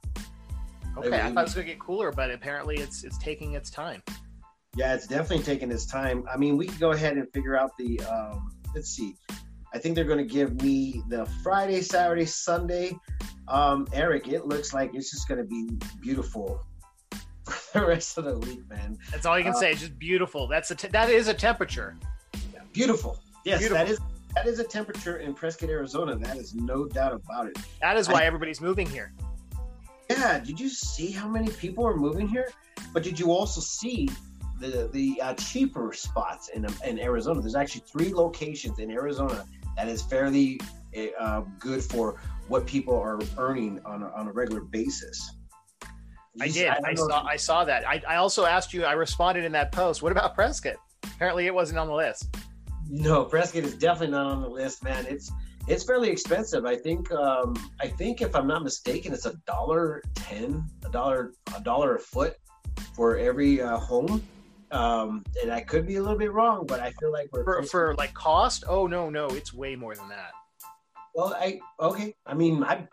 Okay, 0.98 1.22
I 1.22 1.32
thought 1.32 1.42
it 1.42 1.44
was 1.44 1.54
gonna 1.54 1.68
get 1.68 1.80
cooler, 1.80 2.12
but 2.12 2.32
apparently 2.32 2.78
it's 2.78 3.04
it's 3.04 3.18
taking 3.20 3.54
its 3.54 3.70
time. 3.70 4.02
Yeah, 4.76 4.94
it's 4.94 5.08
definitely 5.08 5.44
taking 5.44 5.72
its 5.72 5.86
time. 5.86 6.26
I 6.32 6.38
mean, 6.38 6.58
we 6.58 6.68
can 6.68 6.78
go 6.78 6.92
ahead 6.92 7.18
and 7.18 7.32
figure 7.34 7.58
out 7.58 7.72
the. 7.78 8.00
Um, 8.02 8.52
let's 8.74 8.90
see. 8.90 9.16
I 9.78 9.80
think 9.80 9.94
they're 9.94 10.06
going 10.06 10.18
to 10.18 10.34
give 10.34 10.60
me 10.64 11.04
the 11.08 11.28
Friday, 11.44 11.82
Saturday, 11.82 12.26
Sunday. 12.26 12.98
Um, 13.48 13.88
Eric, 13.94 14.28
it 14.28 14.48
looks 14.48 14.74
like 14.74 14.96
it's 14.96 15.12
just 15.12 15.28
going 15.28 15.38
to 15.38 15.44
be 15.44 15.70
beautiful 16.02 16.66
for 17.46 17.82
the 17.82 17.86
rest 17.86 18.18
of 18.18 18.26
the 18.26 18.40
week, 18.40 18.68
man. 18.68 18.98
That's 19.12 19.28
all 19.28 19.38
you 19.38 19.44
can 19.44 19.54
uh, 19.54 19.60
say. 19.60 19.74
It's 19.74 19.82
just 19.82 20.00
beautiful. 20.00 20.48
That's 20.48 20.72
a 20.72 20.76
te- 20.76 20.88
that 20.88 21.12
is 21.12 21.28
a 21.28 21.34
temperature. 21.34 21.96
Beautiful. 22.74 23.20
Yes, 23.46 23.60
beautiful. 23.60 23.78
that 23.78 23.92
is 23.92 24.00
that 24.34 24.48
is 24.48 24.58
a 24.58 24.64
temperature 24.64 25.18
in 25.18 25.36
Prescott, 25.36 25.70
Arizona. 25.70 26.16
That 26.16 26.38
is 26.38 26.56
no 26.56 26.86
doubt 26.88 27.14
about 27.14 27.46
it. 27.46 27.60
That 27.80 27.98
is 27.98 28.10
why 28.10 28.24
I, 28.24 28.26
everybody's 28.26 28.60
moving 28.60 28.90
here. 28.90 29.14
Yeah. 30.10 30.40
Did 30.40 30.60
you 30.60 30.70
see 30.70 31.12
how 31.12 31.28
many 31.28 31.52
people 31.52 31.86
are 31.86 31.96
moving 31.96 32.28
here? 32.28 32.50
But 32.94 33.04
did 33.04 33.20
you 33.20 33.32
also 33.32 33.62
see 33.62 34.10
the 34.60 34.90
the 34.92 35.22
uh, 35.22 35.34
cheaper 35.36 35.94
spots 35.94 36.50
in 36.50 36.66
in 36.84 36.98
Arizona? 36.98 37.42
There's 37.42 37.54
actually 37.54 37.84
three 37.86 38.12
locations 38.12 38.80
in 38.80 38.90
Arizona 38.90 39.46
that 39.78 39.88
is 39.88 40.02
fairly 40.02 40.60
uh, 41.20 41.42
good 41.60 41.84
for 41.84 42.20
what 42.48 42.66
people 42.66 43.00
are 43.00 43.20
earning 43.38 43.80
on 43.86 44.04
a, 44.04 44.10
on 44.10 44.28
a 44.28 44.32
regular 44.32 44.62
basis. 44.62 45.32
I 46.40 46.50
did. 46.50 46.68
I, 46.68 46.80
I 46.86 46.94
saw. 46.94 47.24
I 47.26 47.36
saw 47.36 47.66
that. 47.66 47.88
I, 47.88 48.02
I 48.08 48.16
also 48.18 48.46
asked 48.46 48.74
you. 48.74 48.84
I 48.84 48.94
responded 48.94 49.46
in 49.46 49.52
that 49.54 49.72
post. 49.72 50.04
What 50.04 50.12
about 50.12 50.36
Prescott? 50.36 50.76
Apparently, 51.04 51.48
it 51.48 51.54
wasn't 51.54 51.80
on 51.80 51.88
the 51.88 51.96
list. 51.96 52.36
No, 52.90 53.26
Prescott 53.26 53.64
is 53.64 53.76
definitely 53.76 54.16
not 54.16 54.28
on 54.28 54.42
the 54.42 54.50
list, 54.50 54.84
man. 54.84 55.06
It's 55.08 55.32
it's 55.68 55.84
fairly 55.84 56.10
expensive. 56.10 56.66
I 56.66 56.76
think. 56.76 57.12
Um, 57.12 57.56
I 57.80 57.88
think 57.88 58.22
if 58.22 58.36
I'm 58.36 58.48
not 58.48 58.64
mistaken, 58.64 59.14
it's 59.14 59.26
a 59.26 59.34
dollar 59.48 60.04
ten, 60.14 60.64
a 60.86 60.90
dollar, 60.90 61.34
a 61.56 61.62
dollar 61.62 61.96
a 61.96 62.00
foot 62.00 62.36
for 62.96 63.18
every 63.18 63.62
uh, 63.62 63.78
home. 63.78 64.22
Um, 64.72 65.24
and 65.42 65.52
I 65.52 65.62
could 65.62 65.88
be 65.88 65.96
a 65.96 66.02
little 66.02 66.18
bit 66.18 66.32
wrong, 66.32 66.66
but 66.66 66.80
I 66.80 66.92
feel 67.00 67.12
like 67.12 67.30
we're 67.32 67.44
for, 67.44 67.64
for 67.64 67.96
like 67.96 68.14
cost. 68.14 68.66
Oh 68.68 68.88
no, 68.88 69.10
no, 69.10 69.28
it's 69.28 69.54
way 69.54 69.76
more 69.76 69.96
than 69.96 70.10
that. 70.10 70.32
Well, 71.16 71.34
I 71.40 71.60
okay. 71.80 72.16
I 72.26 72.34
mean, 72.34 72.64
I 72.64 72.88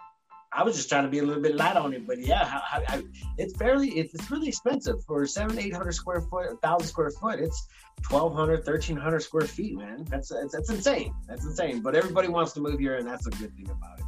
I 0.53 0.63
was 0.63 0.77
just 0.77 0.89
trying 0.89 1.03
to 1.03 1.11
be 1.11 1.19
a 1.19 1.25
little 1.25 1.43
bit 1.43 1.57
light 1.57 1.77
on 1.77 1.93
it, 1.93 2.07
but 2.07 2.19
yeah, 2.21 2.61
I, 2.73 2.85
I, 2.87 3.03
it's 3.39 3.57
fairly 3.57 3.89
it's, 3.91 4.15
it's 4.15 4.31
really 4.31 4.49
expensive 4.49 5.05
for 5.05 5.27
seven 5.27 5.59
eight 5.59 5.75
hundred 5.75 5.93
square 5.93 6.21
foot, 6.21 6.53
a 6.53 6.57
thousand 6.59 6.87
square 6.87 7.11
foot. 7.11 7.41
It's 7.41 7.67
1200 8.09 8.59
1300 8.59 9.21
square 9.21 9.47
feet, 9.47 9.77
man. 9.77 10.05
That's 10.09 10.29
that's 10.29 10.71
insane. 10.71 11.13
That's 11.27 11.45
insane. 11.45 11.81
But 11.81 11.97
everybody 11.97 12.29
wants 12.29 12.53
to 12.53 12.61
move 12.61 12.79
here, 12.79 12.97
and 12.97 13.07
that's 13.07 13.27
a 13.27 13.31
good 13.31 13.55
thing 13.57 13.69
about 13.69 13.99
it. 13.99 14.05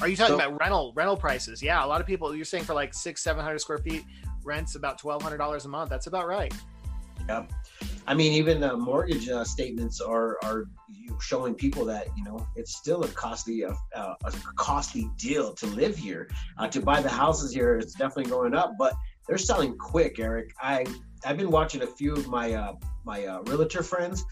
Are 0.00 0.08
you 0.08 0.16
talking 0.16 0.38
so, 0.38 0.46
about 0.46 0.60
rental 0.60 0.92
rental 0.94 1.16
prices? 1.16 1.62
Yeah, 1.62 1.84
a 1.84 1.86
lot 1.86 2.00
of 2.00 2.06
people. 2.06 2.34
You're 2.34 2.44
saying 2.44 2.64
for 2.64 2.74
like 2.74 2.94
six 2.94 3.22
seven 3.22 3.44
hundred 3.44 3.58
square 3.58 3.78
feet, 3.78 4.04
rents 4.44 4.76
about 4.76 4.98
twelve 4.98 5.22
hundred 5.22 5.38
dollars 5.38 5.64
a 5.64 5.68
month. 5.68 5.90
That's 5.90 6.06
about 6.06 6.26
right. 6.26 6.54
Yeah, 7.30 7.44
I 8.08 8.14
mean, 8.14 8.32
even 8.32 8.58
the 8.58 8.76
mortgage 8.76 9.28
uh, 9.28 9.44
statements 9.44 10.00
are 10.00 10.36
are 10.42 10.64
showing 11.20 11.54
people 11.54 11.84
that 11.84 12.08
you 12.16 12.24
know 12.24 12.44
it's 12.56 12.74
still 12.74 13.04
a 13.04 13.08
costly 13.08 13.64
uh, 13.64 13.72
uh, 13.94 14.14
a 14.24 14.32
costly 14.56 15.08
deal 15.16 15.54
to 15.54 15.66
live 15.66 15.96
here. 15.96 16.28
Uh, 16.58 16.66
to 16.66 16.80
buy 16.80 17.00
the 17.00 17.08
houses 17.08 17.52
here, 17.52 17.78
it's 17.78 17.94
definitely 17.94 18.28
going 18.28 18.52
up, 18.52 18.72
but 18.76 18.94
they're 19.28 19.38
selling 19.38 19.78
quick. 19.78 20.18
Eric, 20.18 20.52
I 20.60 20.84
I've 21.24 21.36
been 21.36 21.52
watching 21.52 21.82
a 21.82 21.86
few 21.86 22.12
of 22.14 22.26
my 22.26 22.52
uh, 22.54 22.72
my 23.04 23.26
uh, 23.26 23.42
realtor 23.42 23.84
friends, 23.84 24.24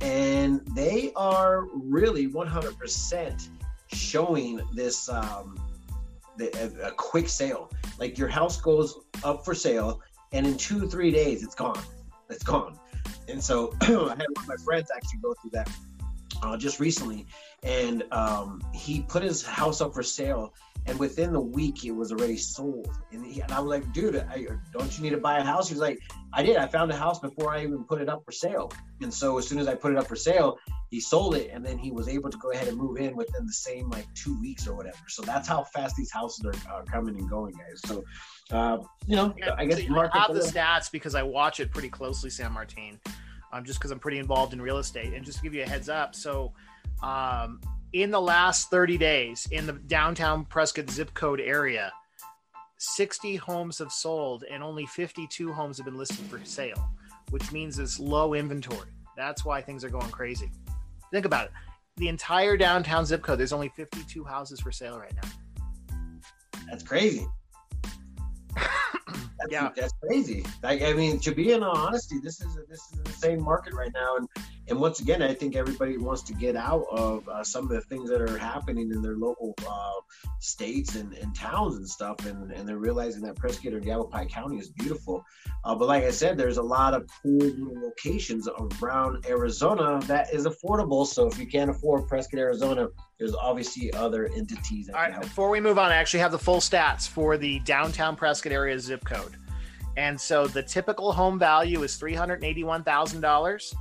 and 0.00 0.60
they 0.76 1.10
are 1.16 1.66
really 1.72 2.28
100% 2.28 3.48
showing 3.88 4.60
this 4.72 5.08
um, 5.08 5.58
the, 6.36 6.46
a, 6.62 6.90
a 6.90 6.92
quick 6.92 7.28
sale. 7.28 7.68
Like 7.98 8.16
your 8.16 8.28
house 8.28 8.60
goes 8.60 8.96
up 9.24 9.44
for 9.44 9.56
sale, 9.56 10.00
and 10.30 10.46
in 10.46 10.56
two 10.56 10.86
three 10.88 11.10
days, 11.10 11.42
it's 11.42 11.56
gone. 11.56 11.82
It's 12.30 12.42
gone. 12.42 12.78
And 13.28 13.42
so 13.42 13.74
I 13.82 13.86
had 13.86 13.98
one 13.98 14.18
of 14.38 14.48
my 14.48 14.56
friends 14.64 14.90
actually 14.94 15.20
go 15.20 15.34
through 15.34 15.50
that 15.52 15.70
uh, 16.42 16.56
just 16.56 16.80
recently, 16.80 17.26
and 17.62 18.04
um, 18.12 18.60
he 18.74 19.02
put 19.02 19.22
his 19.22 19.44
house 19.44 19.80
up 19.80 19.94
for 19.94 20.02
sale, 20.02 20.52
and 20.86 20.98
within 20.98 21.32
the 21.32 21.40
week 21.40 21.84
it 21.84 21.92
was 21.92 22.12
already 22.12 22.36
sold. 22.36 22.90
And, 23.12 23.24
he, 23.24 23.40
and 23.40 23.50
I 23.52 23.60
was 23.60 23.70
like, 23.70 23.92
dude, 23.92 24.16
I, 24.16 24.46
don't 24.72 24.96
you 24.96 25.02
need 25.02 25.10
to 25.10 25.18
buy 25.18 25.38
a 25.38 25.42
house? 25.42 25.68
He 25.68 25.74
was 25.74 25.80
like, 25.80 26.00
I 26.32 26.42
did. 26.42 26.56
I 26.56 26.66
found 26.66 26.90
a 26.90 26.96
house 26.96 27.18
before 27.20 27.54
I 27.54 27.62
even 27.62 27.84
put 27.84 28.00
it 28.02 28.08
up 28.08 28.24
for 28.24 28.32
sale. 28.32 28.70
And 29.00 29.12
so 29.12 29.38
as 29.38 29.48
soon 29.48 29.58
as 29.58 29.68
I 29.68 29.74
put 29.74 29.92
it 29.92 29.98
up 29.98 30.06
for 30.06 30.16
sale, 30.16 30.58
he 30.94 31.00
sold 31.00 31.34
it, 31.34 31.50
and 31.52 31.64
then 31.64 31.76
he 31.78 31.90
was 31.90 32.08
able 32.08 32.30
to 32.30 32.38
go 32.38 32.52
ahead 32.52 32.68
and 32.68 32.76
move 32.76 32.98
in 32.98 33.16
within 33.16 33.46
the 33.46 33.52
same 33.52 33.90
like 33.90 34.06
two 34.14 34.38
weeks 34.40 34.66
or 34.66 34.74
whatever. 34.74 34.98
So 35.08 35.22
that's 35.22 35.48
how 35.48 35.64
fast 35.64 35.96
these 35.96 36.10
houses 36.10 36.44
are, 36.44 36.72
are 36.72 36.84
coming 36.84 37.18
and 37.18 37.28
going, 37.28 37.54
guys. 37.54 37.80
So. 37.86 38.04
Uh, 38.50 38.76
you 39.06 39.16
know, 39.16 39.34
yeah, 39.38 39.54
I 39.56 39.64
guess 39.64 39.78
so 39.78 39.98
I 39.98 40.18
have 40.18 40.34
the 40.34 40.40
stats 40.40 40.92
because 40.92 41.14
I 41.14 41.22
watch 41.22 41.60
it 41.60 41.72
pretty 41.72 41.88
closely, 41.88 42.28
San 42.28 42.52
Martin 42.52 43.00
um, 43.54 43.64
just 43.64 43.78
because 43.78 43.92
I'm 43.92 44.00
pretty 44.00 44.18
involved 44.18 44.52
in 44.52 44.60
real 44.60 44.78
estate. 44.78 45.14
And 45.14 45.24
just 45.24 45.38
to 45.38 45.44
give 45.44 45.54
you 45.54 45.62
a 45.62 45.66
heads 45.66 45.88
up, 45.88 46.14
so 46.14 46.52
um, 47.02 47.60
in 47.92 48.10
the 48.10 48.20
last 48.20 48.68
30 48.68 48.98
days 48.98 49.46
in 49.52 49.66
the 49.66 49.72
downtown 49.72 50.44
Prescott 50.44 50.90
zip 50.90 51.14
code 51.14 51.40
area, 51.40 51.92
60 52.78 53.36
homes 53.36 53.78
have 53.78 53.92
sold 53.92 54.44
and 54.50 54.62
only 54.62 54.84
52 54.86 55.52
homes 55.52 55.78
have 55.78 55.86
been 55.86 55.96
listed 55.96 56.26
for 56.26 56.44
sale, 56.44 56.90
which 57.30 57.52
means 57.52 57.78
it's 57.78 58.00
low 58.00 58.34
inventory. 58.34 58.90
That's 59.16 59.44
why 59.44 59.62
things 59.62 59.84
are 59.84 59.88
going 59.88 60.10
crazy. 60.10 60.50
Think 61.14 61.26
about 61.26 61.44
it. 61.46 61.52
The 61.96 62.08
entire 62.08 62.56
downtown 62.56 63.06
zip 63.06 63.22
code, 63.22 63.38
there's 63.38 63.52
only 63.52 63.68
52 63.68 64.24
houses 64.24 64.58
for 64.58 64.72
sale 64.72 64.98
right 64.98 65.12
now. 65.14 65.28
That's 66.68 66.82
crazy. 66.82 67.24
That's, 68.56 69.52
yeah, 69.52 69.70
that's 69.76 69.92
crazy. 70.02 70.44
Like, 70.62 70.82
I 70.82 70.92
mean, 70.92 71.20
to 71.20 71.32
be 71.32 71.52
in 71.52 71.62
all 71.62 71.76
honesty, 71.76 72.18
this 72.18 72.40
is 72.40 72.56
this 72.68 72.80
is 72.92 73.00
the 73.04 73.12
same 73.12 73.42
market 73.42 73.74
right 73.74 73.90
now, 73.94 74.16
and 74.16 74.28
and 74.68 74.80
once 74.80 75.00
again, 75.00 75.20
I 75.20 75.34
think 75.34 75.56
everybody 75.56 75.98
wants 75.98 76.22
to 76.22 76.34
get 76.34 76.56
out 76.56 76.86
of 76.90 77.28
uh, 77.28 77.44
some 77.44 77.64
of 77.64 77.70
the 77.70 77.82
things 77.82 78.08
that 78.08 78.22
are 78.22 78.38
happening 78.38 78.90
in 78.90 79.02
their 79.02 79.16
local 79.16 79.54
uh, 79.68 80.00
states 80.40 80.94
and, 80.94 81.12
and, 81.14 81.34
towns 81.34 81.76
and 81.76 81.86
stuff, 81.86 82.24
and, 82.24 82.50
and 82.50 82.66
they're 82.66 82.78
realizing 82.78 83.20
that 83.22 83.36
Prescott 83.36 83.74
or 83.74 83.78
Yavapai 83.80 84.24
County 84.26 84.56
is 84.56 84.70
beautiful. 84.70 85.22
Uh, 85.64 85.74
but 85.74 85.86
like 85.86 86.04
I 86.04 86.10
said, 86.10 86.38
there's 86.38 86.56
a 86.56 86.62
lot 86.62 86.94
of 86.94 87.06
cool 87.22 87.38
little 87.38 87.78
locations 87.82 88.48
around 88.80 89.26
Arizona 89.26 90.00
that 90.06 90.32
is 90.32 90.46
affordable. 90.46 91.06
So 91.06 91.26
if 91.26 91.38
you 91.38 91.46
can't 91.46 91.70
afford 91.70 92.08
Prescott, 92.08 92.40
Arizona, 92.40 92.88
there's 93.18 93.34
obviously 93.34 93.92
other 93.92 94.30
entities. 94.34 94.88
All 94.88 94.94
right, 94.94 95.20
before 95.20 95.50
we 95.50 95.60
move 95.60 95.78
on, 95.78 95.92
I 95.92 95.96
actually 95.96 96.20
have 96.20 96.32
the 96.32 96.38
full 96.38 96.60
stats 96.60 97.06
for 97.06 97.36
the 97.36 97.58
downtown 97.60 98.16
Prescott 98.16 98.52
area 98.52 98.78
zip 98.78 99.04
code. 99.04 99.36
And 99.98 100.18
so 100.18 100.46
the 100.46 100.62
typical 100.62 101.12
home 101.12 101.38
value 101.38 101.82
is 101.82 102.00
$381,000. 102.00 103.74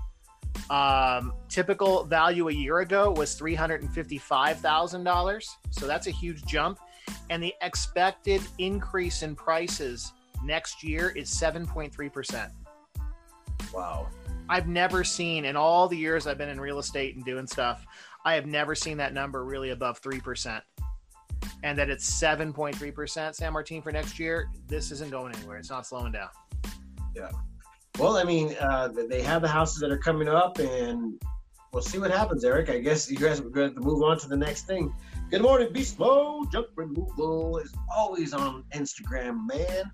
Um, 0.69 1.33
typical 1.49 2.05
value 2.05 2.47
a 2.49 2.53
year 2.53 2.79
ago 2.79 3.11
was 3.11 3.37
$355,000. 3.39 5.47
So 5.71 5.87
that's 5.87 6.07
a 6.07 6.11
huge 6.11 6.43
jump. 6.45 6.79
And 7.29 7.43
the 7.43 7.53
expected 7.61 8.41
increase 8.57 9.23
in 9.23 9.35
prices 9.35 10.13
next 10.43 10.83
year 10.83 11.09
is 11.09 11.29
7.3%. 11.29 12.49
Wow. 13.73 14.07
I've 14.49 14.67
never 14.67 15.03
seen 15.03 15.45
in 15.45 15.55
all 15.55 15.87
the 15.87 15.97
years 15.97 16.27
I've 16.27 16.37
been 16.37 16.49
in 16.49 16.59
real 16.59 16.79
estate 16.79 17.15
and 17.15 17.23
doing 17.23 17.47
stuff, 17.47 17.85
I 18.25 18.35
have 18.35 18.45
never 18.45 18.75
seen 18.75 18.97
that 18.97 19.13
number 19.13 19.45
really 19.45 19.71
above 19.71 20.01
3%. 20.01 20.61
And 21.63 21.77
that 21.77 21.89
it's 21.89 22.21
7.3% 22.21 23.35
San 23.35 23.53
Martin 23.53 23.81
for 23.81 23.91
next 23.91 24.19
year. 24.19 24.49
This 24.67 24.91
isn't 24.91 25.11
going 25.11 25.33
anywhere. 25.35 25.57
It's 25.57 25.69
not 25.69 25.85
slowing 25.85 26.11
down. 26.11 26.29
Yeah. 27.15 27.29
Well, 27.99 28.17
I 28.17 28.23
mean, 28.23 28.55
uh, 28.59 28.87
they 28.87 29.21
have 29.21 29.43
the 29.43 29.47
houses 29.47 29.79
that 29.81 29.91
are 29.91 29.99
coming 29.99 30.27
up, 30.27 30.57
and 30.57 31.21
we'll 31.71 31.83
see 31.83 31.99
what 31.99 32.09
happens, 32.09 32.43
Eric. 32.43 32.69
I 32.69 32.79
guess 32.79 33.09
you 33.09 33.17
guys 33.17 33.39
are 33.39 33.43
going 33.43 33.75
to 33.75 33.79
move 33.81 34.01
on 34.01 34.17
to 34.19 34.27
the 34.27 34.35
next 34.35 34.63
thing. 34.63 34.91
Good 35.29 35.43
morning, 35.43 35.71
Beast 35.71 35.99
Mode. 35.99 36.51
Junk 36.51 36.67
removal 36.75 37.59
is 37.59 37.71
always 37.95 38.33
on 38.33 38.63
Instagram, 38.73 39.47
man. 39.47 39.91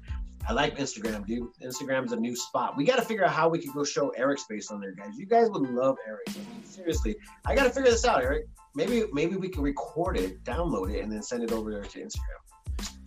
I 0.47 0.53
like 0.53 0.77
Instagram, 0.77 1.27
dude. 1.27 1.49
Instagram's 1.61 2.13
a 2.13 2.15
new 2.15 2.37
spot. 2.37 2.77
We 2.77 2.85
got 2.85 2.95
to 2.95 3.01
figure 3.01 3.25
out 3.25 3.31
how 3.31 3.49
we 3.49 3.59
can 3.59 3.73
go 3.73 3.83
show 3.83 4.09
Eric's 4.11 4.45
face 4.45 4.71
on 4.71 4.79
there, 4.79 4.93
guys. 4.93 5.17
You 5.17 5.25
guys 5.25 5.49
would 5.49 5.69
love 5.69 5.97
Eric. 6.07 6.21
I 6.29 6.37
mean, 6.37 6.63
seriously, 6.63 7.17
I 7.45 7.53
got 7.53 7.65
to 7.65 7.69
figure 7.69 7.91
this 7.91 8.05
out, 8.05 8.23
Eric. 8.23 8.47
Maybe 8.75 9.03
maybe 9.11 9.35
we 9.35 9.49
can 9.49 9.61
record 9.61 10.17
it, 10.17 10.41
download 10.45 10.93
it, 10.93 11.01
and 11.01 11.11
then 11.11 11.21
send 11.21 11.43
it 11.43 11.51
over 11.51 11.69
there 11.69 11.83
to 11.83 11.99
Instagram. 11.99 12.48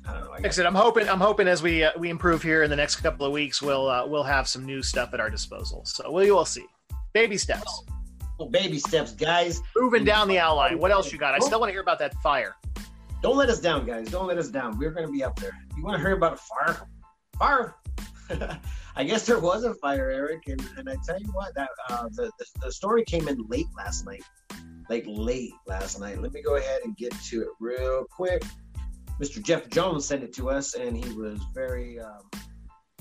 I 0.07 0.13
don't 0.13 0.25
know. 0.25 0.29
I 0.29 0.37
like 0.37 0.47
I 0.47 0.51
said, 0.51 0.67
I'm 0.67 0.75
hoping 0.75 1.09
I'm 1.09 1.21
hoping 1.21 1.49
as 1.49 1.63
we 1.63 1.85
uh, 1.85 1.93
we 1.99 2.11
improve 2.11 2.43
here 2.43 2.63
in 2.63 2.71
the 2.71 2.77
next 2.77 2.97
couple 2.97 3.27
of 3.27 3.33
weeks, 3.33 3.63
we'll 3.63 3.89
uh, 3.89 4.07
we'll 4.07 4.23
have 4.23 4.49
some 4.49 4.65
new 4.65 4.83
stuff 4.83 5.15
at 5.15 5.21
our 5.21 5.31
disposal. 5.31 5.85
So 5.85 6.11
we 6.11 6.31
will 6.31 6.45
see. 6.45 6.67
Baby 7.13 7.37
steps. 7.37 7.85
Oh, 8.41 8.49
baby 8.49 8.79
steps, 8.79 9.13
guys. 9.13 9.61
Moving 9.77 10.05
down 10.05 10.27
the 10.29 10.39
outline. 10.39 10.79
What 10.79 10.91
else 10.91 11.13
you 11.13 11.19
got? 11.19 11.35
I 11.35 11.39
still 11.39 11.61
want 11.61 11.69
to 11.69 11.73
hear 11.73 11.83
about 11.83 11.99
that 11.99 12.15
fire. 12.23 12.57
Don't 13.23 13.37
let 13.37 13.49
us 13.49 13.61
down, 13.61 13.87
guys. 13.87 14.09
Don't 14.09 14.27
let 14.27 14.39
us 14.39 14.49
down. 14.49 14.79
We're 14.79 14.91
going 14.91 15.07
to 15.07 15.13
be 15.13 15.23
up 15.23 15.39
there. 15.39 15.53
You 15.77 15.85
want 15.85 15.97
to 15.97 16.03
hear 16.03 16.17
about 16.17 16.33
a 16.33 16.37
fire? 16.37 16.89
Fire. 17.39 17.77
I 18.97 19.05
guess 19.05 19.27
there 19.27 19.39
was 19.39 19.65
a 19.65 19.75
fire, 19.75 20.11
Eric, 20.11 20.49
and, 20.49 20.61
and 20.77 20.89
I 20.89 20.97
tell 21.07 21.21
you 21.21 21.29
what, 21.33 21.55
that 21.55 21.69
uh, 21.89 22.09
the, 22.13 22.31
the, 22.39 22.47
the 22.65 22.73
story 22.73 23.05
came 23.05 23.29
in 23.29 23.39
late 23.49 23.69
last 23.77 24.05
night, 24.05 24.25
like 24.91 25.05
late 25.07 25.53
last 25.67 26.01
night. 26.01 26.21
Let 26.21 26.33
me 26.33 26.43
go 26.43 26.57
ahead 26.57 26.81
and 26.85 26.97
get 26.97 27.13
to 27.13 27.43
it 27.43 27.49
real 27.61 28.05
quick. 28.11 28.43
Mr. 29.21 29.43
Jeff 29.43 29.69
Jones 29.71 30.05
sent 30.05 30.23
it 30.23 30.33
to 30.35 30.51
us, 30.51 30.75
and 30.75 30.97
he 30.97 31.13
was 31.15 31.41
very, 31.55 31.99
um, 32.01 32.31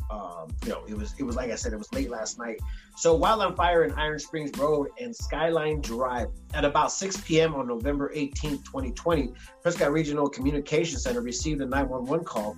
um, 0.10 0.48
you 0.64 0.70
know, 0.70 0.84
it 0.88 0.98
was 0.98 1.14
it 1.20 1.24
was 1.24 1.36
like 1.36 1.52
I 1.52 1.56
said, 1.56 1.74
it 1.74 1.78
was 1.78 1.92
late 1.94 2.10
last 2.10 2.38
night. 2.38 2.60
So 2.98 3.18
Wildland 3.18 3.56
Fire 3.56 3.84
in 3.84 3.92
Iron 3.94 4.20
Springs 4.20 4.52
Road 4.58 4.90
and 5.00 5.16
Skyline 5.16 5.82
Drive 5.82 6.28
at 6.54 6.66
about 6.66 6.92
6 6.92 7.22
p.m. 7.22 7.56
on 7.56 7.68
November 7.68 8.12
18, 8.14 8.58
2020, 8.64 9.34
Prescott 9.62 9.92
Regional 9.92 10.30
Communication 10.30 11.00
Center 11.00 11.22
received 11.22 11.62
a 11.62 11.66
911 11.66 12.26
call 12.26 12.58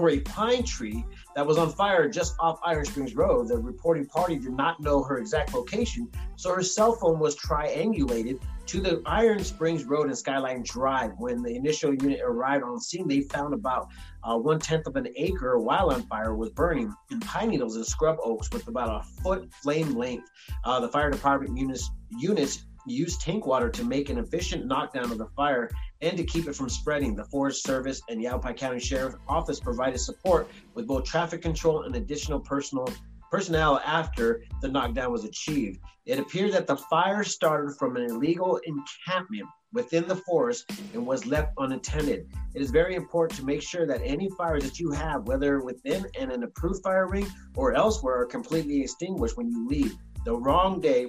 for 0.00 0.08
a 0.08 0.20
pine 0.20 0.64
tree 0.64 1.04
that 1.36 1.46
was 1.46 1.58
on 1.58 1.70
fire 1.70 2.08
just 2.08 2.34
off 2.40 2.58
Iron 2.64 2.86
Springs 2.86 3.14
Road. 3.14 3.48
The 3.48 3.58
reporting 3.58 4.06
party 4.06 4.38
did 4.38 4.54
not 4.54 4.80
know 4.80 5.02
her 5.02 5.18
exact 5.18 5.52
location, 5.52 6.08
so 6.36 6.54
her 6.54 6.62
cell 6.62 6.92
phone 6.92 7.18
was 7.18 7.36
triangulated 7.36 8.40
to 8.64 8.80
the 8.80 9.02
Iron 9.04 9.44
Springs 9.44 9.84
Road 9.84 10.06
and 10.06 10.16
Skyline 10.16 10.62
Drive. 10.62 11.12
When 11.18 11.42
the 11.42 11.54
initial 11.54 11.92
unit 11.92 12.20
arrived 12.24 12.64
on 12.64 12.80
scene, 12.80 13.08
they 13.08 13.20
found 13.20 13.52
about 13.52 13.88
uh, 14.24 14.38
one 14.38 14.58
tenth 14.58 14.86
of 14.86 14.96
an 14.96 15.08
acre 15.16 15.58
wildland 15.58 16.08
fire 16.08 16.34
was 16.34 16.48
burning 16.48 16.94
in 17.10 17.20
pine 17.20 17.50
needles 17.50 17.76
and 17.76 17.84
scrub 17.84 18.16
oaks 18.24 18.48
with 18.54 18.68
about 18.68 19.02
a 19.02 19.22
foot 19.22 19.52
flame 19.62 19.92
length. 19.96 20.30
Uh, 20.64 20.80
the 20.80 20.88
fire 20.88 21.10
department 21.10 21.58
units 21.58 21.90
units 22.18 22.64
used 22.86 23.20
tank 23.20 23.46
water 23.46 23.68
to 23.68 23.84
make 23.84 24.08
an 24.08 24.16
efficient 24.16 24.64
knockdown 24.64 25.12
of 25.12 25.18
the 25.18 25.26
fire 25.36 25.70
and 26.02 26.16
to 26.16 26.24
keep 26.24 26.48
it 26.48 26.54
from 26.54 26.68
spreading. 26.68 27.14
The 27.14 27.24
Forest 27.24 27.64
Service 27.64 28.00
and 28.08 28.22
Yavapai 28.22 28.54
County 28.54 28.80
Sheriff's 28.80 29.16
Office 29.28 29.60
provided 29.60 29.98
support 29.98 30.48
with 30.74 30.86
both 30.86 31.04
traffic 31.04 31.42
control 31.42 31.82
and 31.82 31.94
additional 31.96 32.40
personal 32.40 32.88
personnel 33.30 33.80
after 33.86 34.42
the 34.60 34.68
knockdown 34.68 35.12
was 35.12 35.24
achieved. 35.24 35.78
It 36.04 36.18
appeared 36.18 36.52
that 36.52 36.66
the 36.66 36.76
fire 36.76 37.22
started 37.22 37.76
from 37.78 37.96
an 37.96 38.04
illegal 38.10 38.58
encampment 38.64 39.48
within 39.72 40.08
the 40.08 40.16
forest 40.16 40.68
and 40.92 41.06
was 41.06 41.26
left 41.26 41.52
unattended. 41.58 42.26
It 42.54 42.62
is 42.62 42.72
very 42.72 42.96
important 42.96 43.38
to 43.38 43.46
make 43.46 43.62
sure 43.62 43.86
that 43.86 44.00
any 44.02 44.28
fires 44.30 44.64
that 44.64 44.80
you 44.80 44.90
have, 44.90 45.28
whether 45.28 45.60
within 45.60 46.06
an 46.18 46.42
approved 46.42 46.82
fire 46.82 47.06
ring 47.06 47.28
or 47.54 47.74
elsewhere, 47.74 48.22
are 48.22 48.26
completely 48.26 48.82
extinguished 48.82 49.36
when 49.36 49.48
you 49.48 49.68
leave. 49.68 49.96
The 50.24 50.36
wrong 50.36 50.80
day 50.80 51.06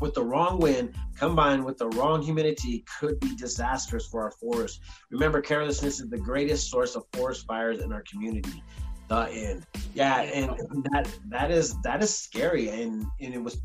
with 0.00 0.14
the 0.14 0.22
wrong 0.22 0.58
wind 0.58 0.94
combined 1.16 1.64
with 1.64 1.78
the 1.78 1.88
wrong 1.88 2.22
humidity 2.22 2.84
could 2.98 3.18
be 3.20 3.34
disastrous 3.36 4.06
for 4.06 4.22
our 4.22 4.30
forests. 4.32 4.80
Remember, 5.10 5.40
carelessness 5.40 6.00
is 6.00 6.08
the 6.08 6.18
greatest 6.18 6.70
source 6.70 6.94
of 6.94 7.04
forest 7.12 7.46
fires 7.46 7.80
in 7.80 7.92
our 7.92 8.02
community. 8.10 8.62
The 9.08 9.30
end. 9.30 9.66
Yeah, 9.94 10.20
and 10.20 10.50
that 10.92 11.08
that 11.28 11.50
is 11.50 11.80
that 11.82 12.02
is 12.02 12.16
scary. 12.16 12.68
And 12.68 13.06
and 13.20 13.34
it 13.34 13.42
was, 13.42 13.60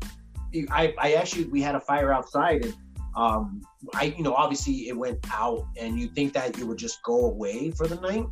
I 0.70 0.94
I 0.98 1.12
actually 1.14 1.44
we 1.44 1.60
had 1.60 1.74
a 1.74 1.80
fire 1.80 2.12
outside 2.12 2.64
and 2.64 2.74
um 3.14 3.60
I 3.94 4.14
you 4.16 4.22
know 4.22 4.34
obviously 4.34 4.88
it 4.88 4.96
went 4.96 5.18
out 5.32 5.66
and 5.78 6.00
you 6.00 6.08
think 6.08 6.32
that 6.32 6.58
it 6.58 6.64
would 6.64 6.78
just 6.78 7.02
go 7.02 7.26
away 7.26 7.70
for 7.70 7.86
the 7.86 7.96
night. 7.96 8.26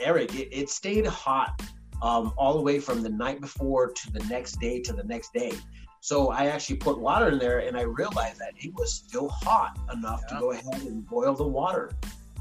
Eric, 0.00 0.34
it, 0.34 0.48
it 0.52 0.68
stayed 0.68 1.06
hot 1.06 1.60
um, 2.02 2.32
all 2.36 2.54
the 2.54 2.62
way 2.62 2.78
from 2.78 3.02
the 3.02 3.08
night 3.08 3.40
before 3.40 3.90
to 3.90 4.12
the 4.12 4.24
next 4.26 4.60
day 4.60 4.80
to 4.80 4.92
the 4.92 5.04
next 5.04 5.32
day. 5.32 5.52
So 6.00 6.30
I 6.30 6.46
actually 6.46 6.76
put 6.76 6.98
water 6.98 7.28
in 7.28 7.38
there 7.38 7.60
and 7.60 7.76
I 7.76 7.82
realized 7.82 8.38
that 8.40 8.52
it 8.56 8.74
was 8.74 8.92
still 8.92 9.28
hot 9.28 9.78
enough 9.92 10.22
yeah. 10.28 10.34
to 10.34 10.40
go 10.40 10.52
ahead 10.52 10.82
and 10.82 11.06
boil 11.06 11.34
the 11.34 11.46
water. 11.46 11.92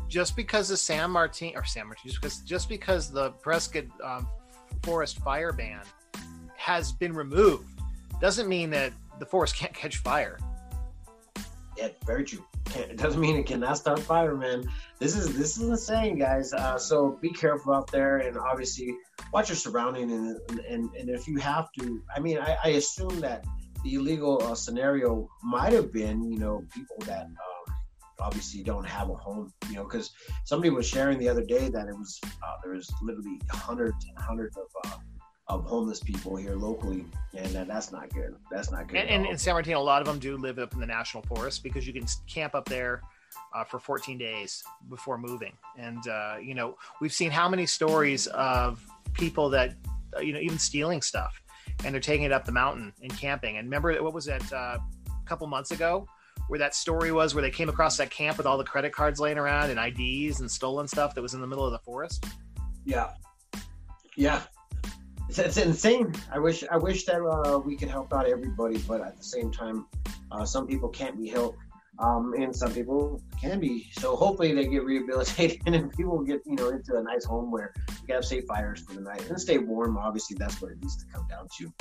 Just 0.07 0.35
because 0.35 0.69
the 0.69 0.77
San 0.77 1.11
Martin 1.11 1.51
or 1.55 1.65
San 1.65 1.87
Martin, 1.87 2.03
just 2.05 2.21
because, 2.21 2.39
just 2.39 2.69
because 2.69 3.11
the 3.11 3.31
Prescott 3.31 3.85
um, 4.03 4.27
Forest 4.83 5.19
Fire 5.19 5.51
Ban 5.51 5.81
has 6.55 6.91
been 6.91 7.13
removed, 7.13 7.67
doesn't 8.21 8.47
mean 8.47 8.69
that 8.69 8.93
the 9.19 9.25
forest 9.25 9.55
can't 9.55 9.73
catch 9.73 9.97
fire. 9.97 10.39
Yeah, 11.77 11.89
very 12.05 12.23
true. 12.23 12.43
It 12.75 12.97
doesn't 12.97 13.19
mean 13.19 13.37
it 13.37 13.45
cannot 13.45 13.77
start 13.77 13.99
fire, 13.99 14.35
man. 14.35 14.69
This 14.99 15.15
is 15.15 15.37
this 15.37 15.57
is 15.57 15.69
the 15.69 15.77
saying, 15.77 16.19
guys. 16.19 16.53
Uh, 16.53 16.77
so 16.77 17.17
be 17.21 17.29
careful 17.29 17.73
out 17.73 17.91
there, 17.91 18.17
and 18.17 18.37
obviously 18.37 18.95
watch 19.33 19.49
your 19.49 19.55
surrounding, 19.55 20.11
and 20.11 20.39
and, 20.67 20.89
and 20.95 21.09
if 21.09 21.27
you 21.27 21.37
have 21.37 21.71
to, 21.79 22.01
I 22.15 22.19
mean, 22.19 22.37
I, 22.37 22.57
I 22.63 22.67
assume 22.69 23.19
that 23.21 23.45
the 23.83 23.95
illegal 23.95 24.41
uh, 24.43 24.55
scenario 24.55 25.29
might 25.43 25.73
have 25.73 25.91
been, 25.91 26.31
you 26.31 26.39
know, 26.39 26.63
people 26.73 26.97
that 27.05 27.25
um, 27.25 27.75
obviously 28.19 28.63
don't 28.63 28.85
have 28.85 29.09
a 29.09 29.15
home, 29.15 29.51
you 29.69 29.75
know, 29.75 29.83
because 29.83 30.11
somebody 30.45 30.69
was 30.69 30.87
sharing 30.87 31.19
the 31.19 31.29
other 31.29 31.43
day 31.43 31.69
that 31.69 31.87
it 31.87 31.97
was 31.97 32.19
uh, 32.25 32.55
there 32.63 32.73
was 32.73 32.91
literally 33.01 33.39
hundreds 33.49 34.05
and 34.05 34.17
hundreds 34.17 34.57
of 34.57 34.65
uh, 34.85 34.97
of 35.49 35.63
homeless 35.63 36.01
people 36.01 36.35
here 36.35 36.55
locally, 36.55 37.05
and 37.35 37.55
uh, 37.55 37.63
that's 37.63 37.91
not 37.91 38.13
good. 38.13 38.35
That's 38.51 38.71
not 38.71 38.87
good. 38.87 38.97
And, 38.97 39.09
and 39.09 39.25
in 39.25 39.37
San 39.37 39.53
Martino, 39.53 39.79
a 39.79 39.81
lot 39.81 40.01
of 40.01 40.07
them 40.07 40.19
do 40.19 40.35
live 40.37 40.59
up 40.59 40.73
in 40.73 40.79
the 40.79 40.85
national 40.85 41.23
forest 41.23 41.63
because 41.63 41.87
you 41.87 41.93
can 41.93 42.05
camp 42.27 42.53
up 42.53 42.67
there 42.67 43.01
uh, 43.53 43.63
for 43.63 43.79
14 43.79 44.17
days 44.17 44.63
before 44.89 45.17
moving. 45.17 45.53
And 45.77 46.05
uh, 46.07 46.37
you 46.41 46.53
know, 46.53 46.77
we've 46.99 47.13
seen 47.13 47.31
how 47.31 47.47
many 47.47 47.65
stories 47.65 48.27
of 48.27 48.85
people 49.17 49.49
that 49.49 49.75
uh, 50.15 50.19
you 50.19 50.33
know 50.33 50.39
even 50.39 50.57
stealing 50.57 51.01
stuff, 51.01 51.41
and 51.83 51.93
they're 51.93 52.01
taking 52.01 52.25
it 52.25 52.31
up 52.31 52.45
the 52.45 52.51
mountain 52.51 52.93
and 53.01 53.17
camping. 53.17 53.57
And 53.57 53.67
remember, 53.67 53.93
what 54.01 54.13
was 54.13 54.25
that 54.25 54.51
uh, 54.53 54.77
a 55.07 55.25
couple 55.25 55.47
months 55.47 55.71
ago? 55.71 56.07
Where 56.47 56.59
that 56.59 56.75
story 56.75 57.11
was, 57.11 57.35
where 57.35 57.41
they 57.41 57.51
came 57.51 57.67
across 57.67 57.97
that 57.97 58.09
camp 58.09 58.37
with 58.37 58.47
all 58.47 58.57
the 58.57 58.63
credit 58.63 58.93
cards 58.93 59.19
laying 59.19 59.37
around 59.37 59.69
and 59.69 59.79
IDs 59.79 60.39
and 60.39 60.49
stolen 60.49 60.87
stuff 60.87 61.13
that 61.15 61.21
was 61.21 61.33
in 61.33 61.41
the 61.41 61.47
middle 61.47 61.65
of 61.65 61.71
the 61.71 61.79
forest. 61.79 62.25
Yeah, 62.85 63.09
yeah, 64.15 64.43
it's, 65.29 65.39
it's 65.39 65.57
insane. 65.57 66.13
I 66.31 66.39
wish 66.39 66.63
I 66.71 66.77
wish 66.77 67.05
that 67.05 67.21
uh, 67.21 67.59
we 67.59 67.75
could 67.75 67.89
help 67.89 68.13
out 68.13 68.27
everybody, 68.27 68.77
but 68.79 69.01
at 69.01 69.17
the 69.17 69.23
same 69.23 69.51
time, 69.51 69.85
uh, 70.31 70.45
some 70.45 70.67
people 70.67 70.89
can't 70.89 71.17
be 71.17 71.27
helped, 71.27 71.59
um, 71.99 72.33
and 72.37 72.55
some 72.55 72.73
people 72.73 73.21
can 73.39 73.59
be. 73.59 73.89
So 73.93 74.15
hopefully 74.15 74.53
they 74.53 74.67
get 74.67 74.83
rehabilitated 74.83 75.61
and 75.65 75.91
people 75.93 76.19
get 76.19 76.41
you 76.45 76.55
know 76.55 76.69
into 76.69 76.95
a 76.97 77.01
nice 77.01 77.25
home 77.25 77.51
where 77.51 77.73
you 77.89 78.07
can 78.07 78.15
have 78.15 78.25
safe 78.25 78.45
fires 78.45 78.81
for 78.81 78.93
the 78.93 79.01
night 79.01 79.27
and 79.29 79.39
stay 79.39 79.57
warm. 79.57 79.97
Obviously, 79.97 80.37
that's 80.39 80.61
what 80.61 80.71
it 80.71 80.81
needs 80.81 80.97
to 80.97 81.05
come 81.11 81.27
down 81.27 81.47
to. 81.57 81.71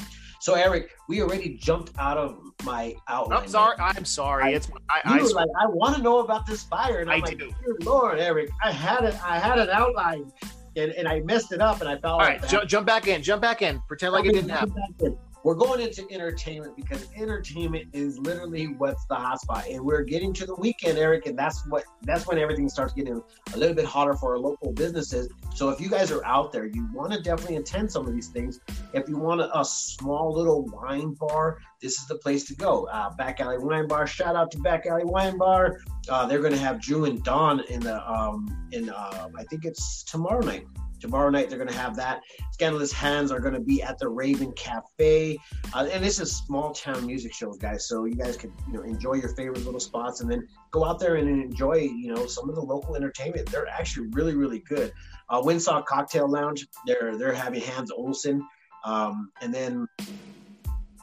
So 0.40 0.54
Eric, 0.54 0.90
we 1.08 1.22
already 1.22 1.56
jumped 1.56 1.92
out 1.98 2.18
of 2.18 2.38
my 2.64 2.94
outline. 3.08 3.42
I'm 3.42 3.48
sorry. 3.48 3.76
I'm 3.78 4.04
sorry. 4.04 4.44
I, 4.44 4.48
it's 4.50 4.70
I, 4.90 5.00
I, 5.04 5.18
like 5.18 5.48
I 5.60 5.66
want 5.66 5.96
to 5.96 6.02
know 6.02 6.20
about 6.20 6.46
this 6.46 6.62
fire, 6.64 7.00
and 7.00 7.10
I'm 7.10 7.22
I 7.22 7.26
like, 7.26 7.38
do. 7.38 7.52
Lord, 7.80 8.18
Eric, 8.18 8.50
I 8.62 8.70
had 8.70 9.04
it. 9.04 9.14
I 9.24 9.38
had 9.38 9.58
an 9.58 9.70
outline 9.70 10.32
and, 10.76 10.92
and 10.92 11.08
I 11.08 11.20
messed 11.20 11.52
it 11.52 11.60
up 11.60 11.80
and 11.80 11.88
I 11.88 11.96
fell. 11.98 12.14
All 12.14 12.20
right, 12.20 12.46
jump, 12.48 12.68
jump 12.68 12.86
back 12.86 13.08
in. 13.08 13.22
Jump 13.22 13.42
back 13.42 13.62
in. 13.62 13.82
Pretend 13.88 14.12
like 14.12 14.26
it 14.26 14.32
didn't 14.32 14.50
happen. 14.50 15.18
We're 15.46 15.54
going 15.54 15.80
into 15.80 16.04
entertainment 16.10 16.74
because 16.74 17.06
entertainment 17.14 17.90
is 17.92 18.18
literally 18.18 18.66
what's 18.66 19.06
the 19.06 19.14
hotspot, 19.14 19.72
and 19.72 19.80
we're 19.80 20.02
getting 20.02 20.32
to 20.32 20.44
the 20.44 20.56
weekend, 20.56 20.98
Eric, 20.98 21.26
and 21.26 21.38
that's 21.38 21.64
what 21.68 21.84
that's 22.02 22.26
when 22.26 22.36
everything 22.36 22.68
starts 22.68 22.92
getting 22.94 23.22
a 23.54 23.56
little 23.56 23.76
bit 23.76 23.84
hotter 23.84 24.14
for 24.14 24.32
our 24.32 24.40
local 24.40 24.72
businesses. 24.72 25.28
So 25.54 25.68
if 25.68 25.80
you 25.80 25.88
guys 25.88 26.10
are 26.10 26.24
out 26.24 26.50
there, 26.50 26.66
you 26.66 26.88
want 26.92 27.12
to 27.12 27.22
definitely 27.22 27.58
attend 27.58 27.92
some 27.92 28.08
of 28.08 28.12
these 28.12 28.26
things. 28.26 28.58
If 28.92 29.08
you 29.08 29.18
want 29.18 29.40
a, 29.40 29.56
a 29.56 29.64
small 29.64 30.34
little 30.34 30.64
wine 30.64 31.14
bar, 31.14 31.58
this 31.80 32.00
is 32.00 32.08
the 32.08 32.16
place 32.16 32.42
to 32.46 32.56
go. 32.56 32.88
Uh, 32.88 33.10
Back 33.14 33.38
Alley 33.38 33.58
Wine 33.58 33.86
Bar. 33.86 34.08
Shout 34.08 34.34
out 34.34 34.50
to 34.50 34.58
Back 34.58 34.86
Alley 34.86 35.04
Wine 35.04 35.38
Bar. 35.38 35.78
Uh, 36.08 36.26
they're 36.26 36.40
going 36.40 36.54
to 36.54 36.58
have 36.58 36.80
Drew 36.80 37.04
and 37.04 37.22
Dawn 37.22 37.62
in 37.68 37.78
the 37.78 38.04
um, 38.10 38.68
in 38.72 38.90
uh, 38.90 39.28
I 39.38 39.44
think 39.44 39.64
it's 39.64 40.02
tomorrow 40.02 40.44
night. 40.44 40.66
Tomorrow 41.06 41.30
night 41.30 41.48
they're 41.48 41.58
going 41.58 41.70
to 41.70 41.78
have 41.78 41.94
that. 41.94 42.22
Scandalous 42.50 42.90
Hands 42.90 43.30
are 43.30 43.38
going 43.38 43.54
to 43.54 43.60
be 43.60 43.80
at 43.80 43.96
the 43.96 44.08
Raven 44.08 44.50
Cafe, 44.54 45.38
uh, 45.72 45.88
and 45.92 46.02
this 46.02 46.18
is 46.18 46.36
small 46.36 46.72
town 46.72 47.06
music 47.06 47.32
shows, 47.32 47.58
guys. 47.58 47.86
So 47.86 48.06
you 48.06 48.16
guys 48.16 48.36
can 48.36 48.52
you 48.66 48.72
know 48.72 48.82
enjoy 48.82 49.14
your 49.14 49.28
favorite 49.36 49.64
little 49.64 49.78
spots, 49.78 50.20
and 50.20 50.28
then 50.28 50.48
go 50.72 50.84
out 50.84 50.98
there 50.98 51.14
and 51.14 51.28
enjoy 51.28 51.74
you 51.76 52.12
know 52.12 52.26
some 52.26 52.48
of 52.48 52.56
the 52.56 52.60
local 52.60 52.96
entertainment. 52.96 53.48
They're 53.52 53.68
actually 53.68 54.08
really 54.08 54.34
really 54.34 54.58
good. 54.68 54.92
Uh, 55.28 55.40
Cocktail 55.86 56.28
Lounge, 56.28 56.66
they're 56.88 57.16
they're 57.16 57.32
having 57.32 57.60
Hans 57.60 57.92
Olsen, 57.92 58.44
um, 58.84 59.30
and 59.40 59.54
then 59.54 59.86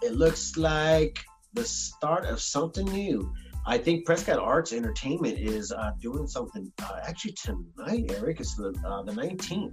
it 0.02 0.16
looks 0.16 0.58
like 0.58 1.18
the 1.54 1.64
start 1.64 2.26
of 2.26 2.42
something 2.42 2.88
new. 2.88 3.34
I 3.66 3.78
think 3.78 4.06
Prescott 4.06 4.40
Arts 4.40 4.74
Entertainment 4.74 5.40
is 5.40 5.72
uh, 5.72 5.92
doing 6.02 6.28
something 6.28 6.72
uh, 6.82 7.00
actually 7.04 7.34
tonight, 7.34 8.12
Eric. 8.18 8.42
It's 8.42 8.56
the 8.56 8.74
uh, 8.86 9.04
the 9.04 9.14
19th. 9.14 9.72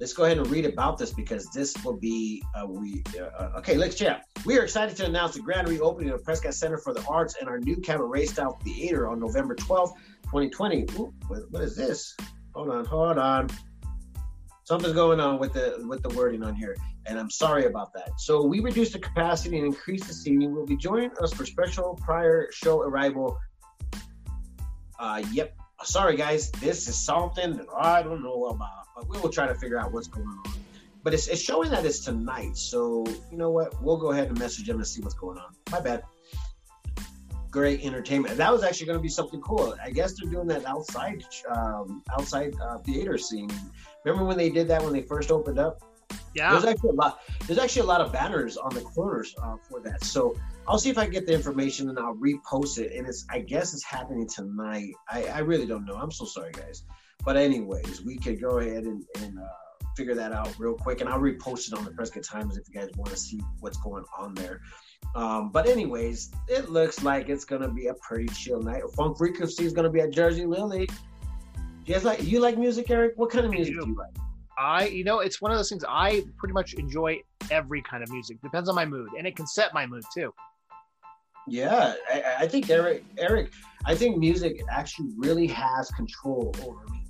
Let's 0.00 0.12
go 0.12 0.24
ahead 0.24 0.38
and 0.38 0.46
read 0.48 0.66
about 0.66 0.98
this 0.98 1.12
because 1.12 1.48
this 1.50 1.76
will 1.84 1.96
be 1.96 2.42
uh, 2.54 2.66
we. 2.66 3.02
Uh, 3.18 3.50
okay, 3.58 3.76
let's 3.76 3.94
chat. 3.94 4.24
We 4.44 4.58
are 4.58 4.64
excited 4.64 4.96
to 4.96 5.06
announce 5.06 5.34
the 5.34 5.42
grand 5.42 5.68
reopening 5.68 6.10
of 6.10 6.24
Prescott 6.24 6.54
Center 6.54 6.78
for 6.78 6.92
the 6.92 7.04
Arts 7.08 7.36
and 7.40 7.48
our 7.48 7.60
new 7.60 7.76
cabaret 7.76 8.26
style 8.26 8.58
theater 8.64 9.08
on 9.08 9.20
November 9.20 9.54
12th, 9.54 9.94
2020. 10.24 10.86
Ooh, 10.98 11.14
what, 11.28 11.42
what 11.50 11.62
is 11.62 11.76
this? 11.76 12.16
Hold 12.54 12.70
on, 12.70 12.84
hold 12.84 13.18
on. 13.18 13.48
Something's 14.68 14.92
going 14.92 15.18
on 15.18 15.38
with 15.38 15.54
the 15.54 15.82
with 15.88 16.02
the 16.02 16.10
wording 16.10 16.42
on 16.42 16.54
here 16.54 16.76
and 17.08 17.18
I'm 17.18 17.30
sorry 17.30 17.64
about 17.64 17.94
that. 17.94 18.20
So 18.20 18.44
we 18.44 18.60
reduced 18.60 18.92
the 18.92 18.98
capacity 18.98 19.56
and 19.56 19.66
increased 19.66 20.06
the 20.06 20.12
seating. 20.12 20.54
Will 20.54 20.66
be 20.66 20.76
joining 20.76 21.10
us 21.22 21.32
for 21.32 21.46
special 21.46 21.98
prior 22.02 22.48
show 22.52 22.82
arrival. 22.82 23.38
Uh, 24.98 25.22
yep. 25.32 25.56
Sorry, 25.84 26.16
guys. 26.16 26.50
This 26.52 26.86
is 26.86 27.02
something 27.02 27.56
that 27.56 27.66
I 27.74 28.02
don't 28.02 28.22
know 28.22 28.48
about, 28.48 28.88
but 28.94 29.08
we 29.08 29.18
will 29.20 29.30
try 29.30 29.46
to 29.46 29.54
figure 29.54 29.78
out 29.78 29.90
what's 29.90 30.08
going 30.08 30.26
on. 30.26 30.52
But 31.02 31.14
it's, 31.14 31.28
it's 31.28 31.40
showing 31.40 31.70
that 31.70 31.86
it's 31.86 32.04
tonight. 32.04 32.58
So 32.58 33.06
you 33.30 33.38
know 33.38 33.50
what? 33.50 33.82
We'll 33.82 33.96
go 33.96 34.10
ahead 34.10 34.28
and 34.28 34.38
message 34.38 34.66
them 34.66 34.76
and 34.76 34.86
see 34.86 35.00
what's 35.00 35.14
going 35.14 35.38
on. 35.38 35.54
My 35.72 35.80
bad. 35.80 36.02
Great 37.50 37.82
entertainment. 37.82 38.36
That 38.36 38.52
was 38.52 38.62
actually 38.62 38.88
going 38.88 38.98
to 38.98 39.02
be 39.02 39.08
something 39.08 39.40
cool. 39.40 39.74
I 39.82 39.90
guess 39.90 40.12
they're 40.12 40.30
doing 40.30 40.46
that 40.48 40.66
outside, 40.66 41.24
um, 41.48 42.02
outside 42.12 42.52
uh, 42.60 42.76
theater 42.80 43.16
scene. 43.16 43.50
Remember 44.08 44.26
when 44.26 44.38
they 44.38 44.50
did 44.50 44.68
that 44.68 44.82
when 44.82 44.92
they 44.92 45.02
first 45.02 45.30
opened 45.30 45.58
up? 45.58 45.82
Yeah. 46.34 46.52
There's 46.52 46.64
actually 46.64 46.90
a 46.90 46.94
lot. 46.94 47.20
There's 47.46 47.58
actually 47.58 47.82
a 47.82 47.86
lot 47.86 48.00
of 48.00 48.12
banners 48.12 48.56
on 48.56 48.74
the 48.74 48.80
corners 48.80 49.34
uh, 49.42 49.56
for 49.68 49.80
that. 49.80 50.04
So 50.04 50.36
I'll 50.66 50.78
see 50.78 50.90
if 50.90 50.98
I 50.98 51.04
can 51.04 51.12
get 51.12 51.26
the 51.26 51.32
information 51.32 51.88
and 51.88 51.98
I'll 51.98 52.16
repost 52.16 52.78
it. 52.78 52.92
And 52.96 53.06
it's 53.06 53.26
I 53.30 53.40
guess 53.40 53.74
it's 53.74 53.84
happening 53.84 54.28
tonight. 54.28 54.92
I, 55.10 55.24
I 55.24 55.38
really 55.40 55.66
don't 55.66 55.84
know. 55.84 55.94
I'm 55.94 56.10
so 56.10 56.24
sorry, 56.24 56.52
guys. 56.52 56.84
But 57.24 57.36
anyways, 57.36 58.02
we 58.02 58.16
could 58.16 58.40
go 58.40 58.58
ahead 58.58 58.84
and, 58.84 59.04
and 59.20 59.38
uh, 59.38 59.42
figure 59.96 60.14
that 60.14 60.32
out 60.32 60.54
real 60.58 60.74
quick, 60.74 61.00
and 61.00 61.10
I'll 61.10 61.18
repost 61.18 61.72
it 61.72 61.74
on 61.76 61.84
the 61.84 61.90
Prescott 61.90 62.22
Times 62.22 62.56
if 62.56 62.68
you 62.68 62.80
guys 62.80 62.88
want 62.96 63.10
to 63.10 63.16
see 63.16 63.40
what's 63.58 63.76
going 63.78 64.04
on 64.16 64.32
there. 64.34 64.60
Um, 65.16 65.50
but 65.50 65.66
anyways, 65.66 66.30
it 66.46 66.70
looks 66.70 67.02
like 67.02 67.28
it's 67.28 67.44
gonna 67.44 67.68
be 67.68 67.88
a 67.88 67.94
pretty 67.94 68.28
chill 68.28 68.62
night. 68.62 68.82
Funk 68.96 69.18
Frequency 69.18 69.64
is 69.64 69.72
gonna 69.72 69.90
be 69.90 70.00
at 70.00 70.12
Jersey 70.12 70.46
Lily. 70.46 70.88
You 71.88 71.98
like 72.00 72.22
you 72.22 72.38
like 72.40 72.58
music, 72.58 72.90
Eric? 72.90 73.14
What 73.16 73.30
kind 73.30 73.46
of 73.46 73.50
music 73.50 73.74
do. 73.74 73.80
do 73.80 73.88
you 73.88 73.96
like? 73.96 74.14
I, 74.58 74.88
you 74.88 75.04
know, 75.04 75.20
it's 75.20 75.40
one 75.40 75.52
of 75.52 75.56
those 75.56 75.70
things. 75.70 75.84
I 75.88 76.22
pretty 76.36 76.52
much 76.52 76.74
enjoy 76.74 77.22
every 77.50 77.80
kind 77.80 78.02
of 78.02 78.10
music. 78.10 78.42
Depends 78.42 78.68
on 78.68 78.74
my 78.74 78.84
mood, 78.84 79.08
and 79.16 79.26
it 79.26 79.36
can 79.36 79.46
set 79.46 79.72
my 79.72 79.86
mood 79.86 80.02
too. 80.12 80.34
Yeah, 81.46 81.94
I, 82.12 82.34
I 82.40 82.46
think 82.46 82.68
Eric, 82.68 83.04
Eric, 83.16 83.52
I 83.86 83.94
think 83.94 84.18
music 84.18 84.60
actually 84.70 85.08
really 85.16 85.46
has 85.46 85.88
control 85.92 86.54
over 86.62 86.84
me. 86.92 87.06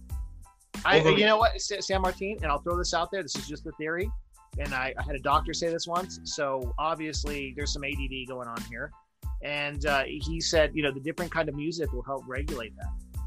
I, 0.84 1.00
over 1.00 1.10
you 1.10 1.16
me. 1.16 1.24
know 1.24 1.38
what, 1.38 1.60
San 1.60 2.00
Martin, 2.00 2.36
and 2.40 2.46
I'll 2.46 2.60
throw 2.60 2.78
this 2.78 2.94
out 2.94 3.10
there. 3.10 3.20
This 3.20 3.34
is 3.34 3.48
just 3.48 3.66
a 3.66 3.72
theory, 3.72 4.08
and 4.60 4.72
I, 4.72 4.94
I 4.96 5.02
had 5.02 5.16
a 5.16 5.20
doctor 5.20 5.52
say 5.52 5.70
this 5.70 5.88
once. 5.88 6.20
So 6.22 6.72
obviously, 6.78 7.52
there's 7.56 7.72
some 7.72 7.82
ADD 7.82 8.28
going 8.28 8.46
on 8.46 8.62
here, 8.70 8.92
and 9.42 9.84
uh, 9.86 10.04
he 10.06 10.40
said, 10.40 10.70
you 10.72 10.84
know, 10.84 10.92
the 10.92 11.00
different 11.00 11.32
kind 11.32 11.48
of 11.48 11.56
music 11.56 11.92
will 11.92 12.04
help 12.04 12.22
regulate 12.28 12.74
that. 12.76 13.24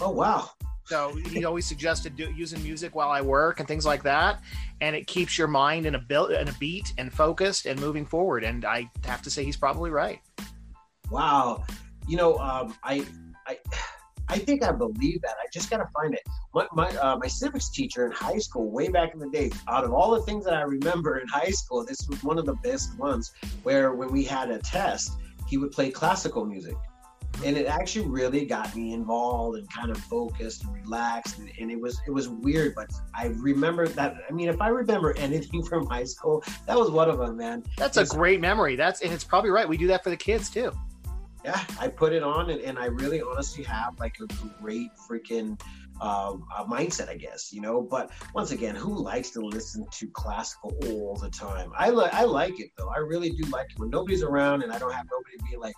Oh 0.00 0.10
wow! 0.10 0.50
So 0.86 1.14
he 1.14 1.44
always 1.44 1.66
suggested 1.66 2.14
do, 2.16 2.30
using 2.32 2.62
music 2.62 2.94
while 2.94 3.10
I 3.10 3.22
work 3.22 3.58
and 3.58 3.66
things 3.66 3.86
like 3.86 4.02
that, 4.02 4.40
and 4.80 4.94
it 4.94 5.06
keeps 5.06 5.38
your 5.38 5.48
mind 5.48 5.86
in 5.86 5.94
a 5.94 6.24
in 6.40 6.48
a 6.48 6.54
beat 6.60 6.92
and 6.98 7.12
focused 7.12 7.66
and 7.66 7.80
moving 7.80 8.04
forward. 8.04 8.44
And 8.44 8.64
I 8.64 8.90
have 9.06 9.22
to 9.22 9.30
say 9.30 9.44
he's 9.44 9.56
probably 9.56 9.90
right. 9.90 10.20
Wow, 11.10 11.64
you 12.06 12.16
know, 12.16 12.36
um, 12.38 12.74
I 12.82 13.06
I 13.46 13.58
I 14.28 14.38
think 14.38 14.62
I 14.62 14.72
believe 14.72 15.22
that. 15.22 15.36
I 15.42 15.46
just 15.50 15.70
gotta 15.70 15.88
find 15.94 16.14
it. 16.14 16.22
My 16.52 16.66
my, 16.72 16.88
uh, 16.96 17.16
my 17.16 17.28
civics 17.28 17.70
teacher 17.70 18.04
in 18.04 18.12
high 18.12 18.38
school, 18.38 18.70
way 18.70 18.88
back 18.88 19.14
in 19.14 19.20
the 19.20 19.30
day, 19.30 19.50
out 19.68 19.84
of 19.84 19.94
all 19.94 20.10
the 20.10 20.22
things 20.22 20.44
that 20.44 20.54
I 20.54 20.62
remember 20.62 21.18
in 21.18 21.26
high 21.28 21.50
school, 21.50 21.84
this 21.84 22.06
was 22.08 22.22
one 22.22 22.38
of 22.38 22.44
the 22.44 22.56
best 22.56 22.98
ones. 22.98 23.32
Where 23.62 23.94
when 23.94 24.12
we 24.12 24.22
had 24.22 24.50
a 24.50 24.58
test, 24.58 25.12
he 25.48 25.56
would 25.56 25.72
play 25.72 25.90
classical 25.90 26.44
music 26.44 26.76
and 27.44 27.56
it 27.56 27.66
actually 27.66 28.06
really 28.06 28.44
got 28.44 28.74
me 28.74 28.92
involved 28.92 29.58
and 29.58 29.68
kind 29.70 29.90
of 29.90 29.96
focused 29.96 30.64
and 30.64 30.74
relaxed 30.74 31.38
and, 31.38 31.50
and, 31.58 31.70
it 31.70 31.80
was 31.80 32.00
it 32.06 32.10
was 32.10 32.28
weird 32.28 32.74
but 32.74 32.90
i 33.14 33.26
remember 33.26 33.86
that 33.88 34.16
i 34.28 34.32
mean 34.32 34.48
if 34.48 34.60
i 34.60 34.68
remember 34.68 35.14
anything 35.18 35.62
from 35.62 35.86
high 35.86 36.04
school 36.04 36.42
that 36.66 36.76
was 36.76 36.90
one 36.90 37.10
of 37.10 37.18
them 37.18 37.34
man. 37.36 37.62
That's 37.76 37.96
it's, 37.96 38.12
a 38.12 38.16
great 38.16 38.40
memory. 38.40 38.76
That's 38.76 39.02
and 39.02 39.12
it's 39.12 39.24
probably 39.24 39.50
right. 39.50 39.68
We 39.68 39.76
do 39.76 39.86
that 39.88 40.02
for 40.02 40.10
the 40.10 40.16
kids 40.16 40.48
too. 40.48 40.72
Yeah 41.44 41.62
i 41.78 41.88
put 41.88 42.12
it 42.14 42.22
on 42.22 42.48
and, 42.48 42.60
and 42.62 42.78
i 42.78 42.86
really 42.86 43.20
honestly 43.20 43.64
have 43.64 43.98
like 44.00 44.16
a 44.20 44.26
great 44.62 44.90
freaking 44.96 45.60
uh, 46.00 46.34
mindset, 46.68 47.08
I 47.08 47.16
guess, 47.16 47.52
you 47.52 47.60
know. 47.60 47.80
But 47.80 48.10
once 48.34 48.50
again, 48.50 48.74
who 48.74 48.94
likes 48.96 49.30
to 49.30 49.40
listen 49.40 49.86
to 49.90 50.08
classical 50.08 50.74
all 50.86 51.16
the 51.16 51.30
time? 51.30 51.70
I 51.76 51.90
like 51.90 52.12
I 52.14 52.24
like 52.24 52.58
it 52.60 52.70
though. 52.76 52.88
I 52.88 52.98
really 52.98 53.30
do 53.30 53.44
like 53.50 53.70
it 53.70 53.78
when 53.78 53.90
nobody's 53.90 54.22
around 54.22 54.62
and 54.62 54.72
I 54.72 54.78
don't 54.78 54.92
have 54.92 55.06
nobody 55.10 55.50
being 55.50 55.60
like, 55.60 55.74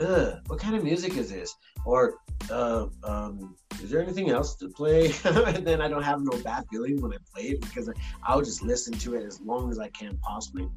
"Ugh, 0.00 0.38
what 0.48 0.58
kind 0.60 0.76
of 0.76 0.84
music 0.84 1.16
is 1.16 1.30
this?" 1.30 1.54
Or, 1.84 2.16
uh, 2.50 2.86
um, 3.04 3.54
"Is 3.82 3.90
there 3.90 4.02
anything 4.02 4.30
else 4.30 4.56
to 4.56 4.68
play?" 4.68 5.12
and 5.24 5.66
then 5.66 5.80
I 5.80 5.88
don't 5.88 6.02
have 6.02 6.20
no 6.20 6.36
bad 6.42 6.64
feeling 6.70 7.00
when 7.00 7.12
I 7.12 7.16
play 7.32 7.44
it 7.50 7.60
because 7.60 7.90
I'll 8.24 8.42
just 8.42 8.62
listen 8.62 8.92
to 8.94 9.14
it 9.14 9.24
as 9.24 9.40
long 9.40 9.70
as 9.70 9.78
I 9.78 9.88
can 9.88 10.16
possibly. 10.18 10.68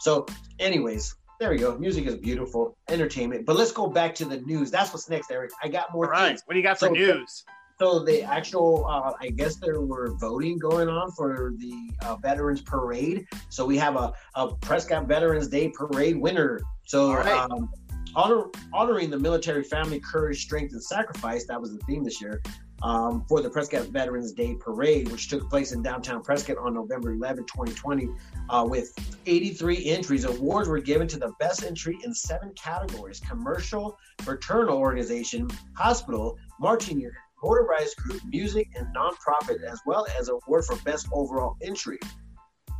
So, 0.00 0.26
anyways, 0.58 1.16
there 1.40 1.50
we 1.50 1.56
go. 1.56 1.76
Music 1.78 2.06
is 2.06 2.16
beautiful, 2.16 2.76
entertainment. 2.88 3.46
But 3.46 3.56
let's 3.56 3.72
go 3.72 3.86
back 3.88 4.14
to 4.16 4.24
the 4.24 4.40
news. 4.42 4.70
That's 4.70 4.92
what's 4.92 5.08
next, 5.08 5.30
Eric. 5.30 5.50
I 5.62 5.68
got 5.68 5.92
more. 5.92 6.06
All 6.06 6.20
right. 6.20 6.28
Things. 6.28 6.42
What 6.46 6.54
do 6.54 6.60
you 6.60 6.64
got 6.64 6.78
for 6.78 6.86
So- 6.86 6.92
news? 6.92 7.44
So 7.80 7.98
the 7.98 8.22
actual, 8.22 8.86
uh, 8.86 9.12
I 9.20 9.30
guess 9.30 9.56
there 9.56 9.80
were 9.80 10.14
voting 10.20 10.58
going 10.58 10.88
on 10.88 11.10
for 11.10 11.54
the 11.58 11.90
uh, 12.02 12.16
Veterans 12.16 12.62
Parade. 12.62 13.26
So 13.48 13.66
we 13.66 13.76
have 13.78 13.96
a, 13.96 14.12
a 14.36 14.54
Prescott 14.56 15.08
Veterans 15.08 15.48
Day 15.48 15.70
Parade 15.70 16.16
winner. 16.16 16.60
So 16.86 17.14
right. 17.14 17.50
um, 17.50 17.68
honor, 18.14 18.44
honoring 18.72 19.10
the 19.10 19.18
military 19.18 19.64
family, 19.64 19.98
courage, 20.00 20.42
strength, 20.42 20.72
and 20.72 20.82
sacrifice. 20.82 21.46
That 21.46 21.60
was 21.60 21.72
the 21.72 21.78
theme 21.84 22.04
this 22.04 22.20
year. 22.20 22.42
Um, 22.82 23.24
for 23.28 23.40
the 23.40 23.48
Prescott 23.48 23.86
Veterans 23.86 24.32
Day 24.32 24.56
Parade, 24.60 25.10
which 25.10 25.28
took 25.30 25.48
place 25.48 25.72
in 25.72 25.82
downtown 25.82 26.22
Prescott 26.22 26.58
on 26.58 26.74
November 26.74 27.12
11, 27.12 27.44
2020, 27.46 28.08
uh, 28.50 28.66
with 28.68 28.92
83 29.24 29.86
entries. 29.86 30.24
Awards 30.24 30.68
were 30.68 30.80
given 30.80 31.08
to 31.08 31.18
the 31.18 31.32
best 31.40 31.64
entry 31.64 31.98
in 32.04 32.12
seven 32.12 32.52
categories 32.56 33.20
commercial, 33.20 33.96
fraternal 34.20 34.76
organization, 34.76 35.48
hospital, 35.74 36.36
marching 36.60 37.00
unit, 37.00 37.14
motorized 37.42 37.96
group, 37.96 38.22
music, 38.26 38.68
and 38.76 38.86
nonprofit, 38.94 39.62
as 39.64 39.80
well 39.86 40.06
as 40.18 40.28
award 40.28 40.64
for 40.64 40.76
best 40.76 41.08
overall 41.12 41.56
entry. 41.62 41.98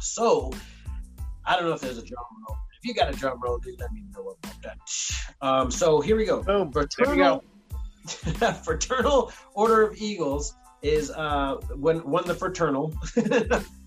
So, 0.01 0.53
I 1.47 1.57
don't 1.57 1.67
know 1.67 1.75
if 1.75 1.81
there's 1.81 1.99
a 1.99 2.05
drum 2.05 2.25
roll. 2.49 2.59
If 2.81 2.89
you 2.89 2.95
got 2.95 3.13
a 3.13 3.17
drum 3.17 3.41
roll, 3.43 3.59
dude, 3.59 3.79
let 3.81 3.93
me 3.93 4.03
know 4.15 4.37
about 4.43 4.63
that. 4.63 4.79
Um, 5.41 5.71
so 5.71 6.01
here 6.01 6.17
we 6.17 6.25
go. 6.25 6.43
Boom. 6.43 6.69
We 6.69 6.73
Fraternal, 6.73 7.45
go. 8.37 8.53
Fraternal 8.65 9.33
Order 9.55 9.83
of 9.83 9.97
Eagles 9.97 10.55
is 10.83 11.11
uh 11.11 11.55
when 11.77 12.05
won 12.09 12.27
the 12.27 12.35
fraternal. 12.35 12.95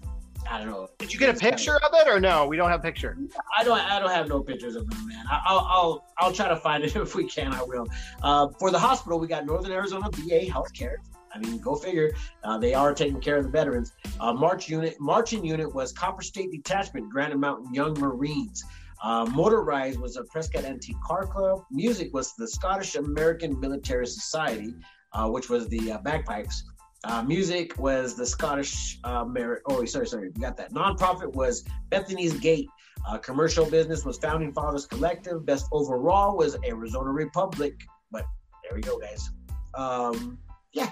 I 0.50 0.60
don't 0.60 0.68
know. 0.68 0.88
Did 0.98 1.14
you 1.14 1.20
get 1.20 1.36
a 1.36 1.40
picture 1.40 1.76
of 1.78 1.92
it 1.94 2.08
or 2.08 2.20
no? 2.20 2.48
We 2.48 2.58
don't 2.58 2.70
have 2.70 2.80
a 2.80 2.84
picture. 2.84 3.18
I 3.58 3.64
don't. 3.64 3.80
I 3.80 4.00
don't 4.00 4.12
have 4.12 4.28
no 4.28 4.42
pictures 4.42 4.76
of 4.76 4.90
them, 4.90 5.08
man. 5.08 5.26
I, 5.30 5.42
I'll, 5.46 5.60
I'll, 5.60 6.06
I'll 6.20 6.32
try 6.32 6.48
to 6.48 6.56
find 6.56 6.84
it 6.84 6.96
if 6.96 7.16
we 7.16 7.28
can. 7.28 7.54
I 7.54 7.64
will. 7.64 7.88
Uh, 8.22 8.50
for 8.60 8.72
the 8.72 8.80
hospital, 8.80 9.20
we 9.20 9.28
got 9.28 9.46
Northern 9.46 9.72
Arizona 9.72 10.10
VA 10.12 10.46
Healthcare. 10.46 10.96
I 11.34 11.40
mean, 11.40 11.60
go 11.60 11.76
figure. 11.76 12.12
Uh, 12.44 12.58
they 12.58 12.74
are 12.74 12.94
taking 12.94 13.20
care 13.20 13.38
of 13.38 13.44
the 13.44 13.50
veterans. 13.50 13.94
Uh, 14.20 14.34
March 14.34 14.70
unit, 14.70 14.96
marching 15.00 15.46
unit 15.46 15.74
was 15.74 15.92
Copper 15.92 16.22
State 16.22 16.52
Detachment, 16.52 17.10
Granite 17.10 17.38
Mountain 17.38 17.74
Young 17.74 17.94
Marines. 18.00 18.64
Uh, 19.04 19.26
motorized 19.26 20.00
was 20.00 20.18
a 20.18 20.24
Prescott 20.24 20.64
Antique 20.64 21.00
Car 21.06 21.28
Club. 21.28 21.64
Music 21.70 22.12
was 22.14 22.34
the 22.36 22.48
Scottish 22.48 22.96
American 22.96 23.60
Military 23.60 24.08
Society, 24.08 24.74
uh, 25.14 25.28
which 25.30 25.50
was 25.50 25.68
the 25.68 25.92
uh, 25.92 25.98
bagpipes. 26.00 26.64
Uh, 27.08 27.24
music 27.24 27.78
was 27.80 28.16
the 28.16 28.26
Scottish 28.26 29.00
uh, 29.06 29.24
Merit. 29.24 29.64
Oh, 29.66 29.84
sorry, 29.86 30.06
sorry, 30.08 30.30
you 30.36 30.42
got 30.42 30.58
that. 30.58 30.74
Nonprofit 30.74 31.34
was 31.34 31.64
Bethany's 31.90 32.34
Gate. 32.34 32.68
Uh, 33.08 33.18
commercial 33.18 33.66
business 33.66 34.04
was 34.04 34.18
Founding 34.18 34.52
Fathers 34.52 34.86
Collective. 34.86 35.46
Best 35.46 35.68
overall 35.72 36.36
was 36.36 36.58
Arizona 36.66 37.10
Republic. 37.10 37.76
But 38.12 38.26
there 38.64 38.76
we 38.76 38.82
go, 38.82 39.00
guys. 39.00 39.30
Um, 39.74 40.38
yeah, 40.74 40.92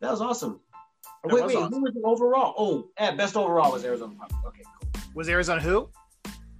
that 0.00 0.10
was 0.10 0.22
awesome. 0.22 0.58
That 1.24 1.34
wait, 1.34 1.44
was 1.44 1.52
wait, 1.52 1.58
awesome. 1.58 1.72
who 1.74 1.82
was 1.82 1.92
the 1.92 2.02
overall? 2.04 2.54
Oh, 2.56 2.88
yeah, 2.98 3.14
best 3.14 3.36
overall 3.36 3.72
was 3.72 3.84
Arizona 3.84 4.14
Public. 4.18 4.38
Okay, 4.46 4.62
cool. 4.64 5.02
Was 5.14 5.28
Arizona 5.28 5.60
who? 5.60 5.90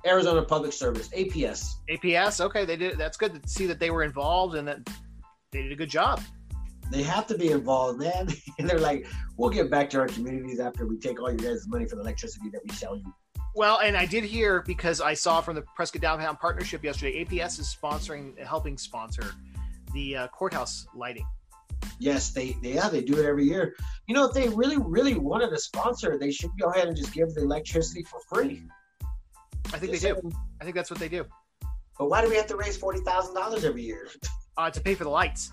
Arizona 0.06 0.42
Public 0.42 0.74
Service, 0.74 1.08
APS. 1.08 1.76
APS. 1.88 2.42
Okay, 2.42 2.66
they 2.66 2.76
did. 2.76 2.98
That's 2.98 3.16
good 3.16 3.42
to 3.42 3.48
see 3.48 3.64
that 3.66 3.80
they 3.80 3.90
were 3.90 4.02
involved 4.02 4.54
and 4.54 4.68
that 4.68 4.86
they 5.50 5.62
did 5.62 5.72
a 5.72 5.76
good 5.76 5.88
job. 5.88 6.20
They 6.90 7.02
have 7.02 7.26
to 7.28 7.36
be 7.36 7.50
involved, 7.50 7.98
man. 7.98 8.28
and 8.58 8.68
they're 8.68 8.78
like, 8.78 9.06
we'll 9.36 9.50
get 9.50 9.70
back 9.70 9.90
to 9.90 10.00
our 10.00 10.08
communities 10.08 10.60
after 10.60 10.86
we 10.86 10.98
take 10.98 11.20
all 11.20 11.30
your 11.30 11.38
guys' 11.38 11.66
money 11.68 11.86
for 11.86 11.96
the 11.96 12.02
electricity 12.02 12.48
that 12.50 12.60
we 12.64 12.74
sell 12.74 12.96
you. 12.96 13.12
Well, 13.54 13.80
and 13.80 13.96
I 13.96 14.04
did 14.04 14.24
hear 14.24 14.62
because 14.66 15.00
I 15.00 15.14
saw 15.14 15.40
from 15.40 15.54
the 15.54 15.62
Prescott 15.74 16.02
Downtown 16.02 16.36
Partnership 16.36 16.84
yesterday, 16.84 17.24
APS 17.24 17.58
is 17.58 17.74
sponsoring, 17.74 18.38
helping 18.38 18.76
sponsor 18.76 19.32
the 19.94 20.16
uh, 20.16 20.28
courthouse 20.28 20.86
lighting. 20.94 21.26
Yes, 21.98 22.32
they, 22.32 22.54
they 22.62 22.74
yeah 22.74 22.88
they 22.88 23.02
do 23.02 23.18
it 23.18 23.24
every 23.24 23.44
year. 23.44 23.74
You 24.06 24.14
know, 24.14 24.26
if 24.26 24.34
they 24.34 24.48
really 24.50 24.76
really 24.78 25.14
wanted 25.14 25.50
to 25.50 25.58
sponsor, 25.58 26.18
they 26.18 26.30
should 26.30 26.50
go 26.60 26.68
ahead 26.68 26.88
and 26.88 26.96
just 26.96 27.12
give 27.12 27.32
the 27.34 27.42
electricity 27.42 28.02
for 28.02 28.20
free. 28.28 28.62
I 29.72 29.78
think 29.78 29.92
they 29.92 29.98
do. 29.98 29.98
saying. 29.98 30.32
I 30.60 30.64
think 30.64 30.76
that's 30.76 30.90
what 30.90 31.00
they 31.00 31.08
do 31.08 31.24
But 31.98 32.08
why 32.08 32.22
do 32.22 32.28
we 32.28 32.36
have 32.36 32.46
to 32.48 32.56
raise 32.56 32.76
forty 32.76 33.00
thousand 33.00 33.34
dollars 33.34 33.64
every 33.64 33.82
year? 33.82 34.08
uh, 34.58 34.70
to 34.70 34.80
pay 34.80 34.94
for 34.94 35.04
the 35.04 35.10
lights. 35.10 35.50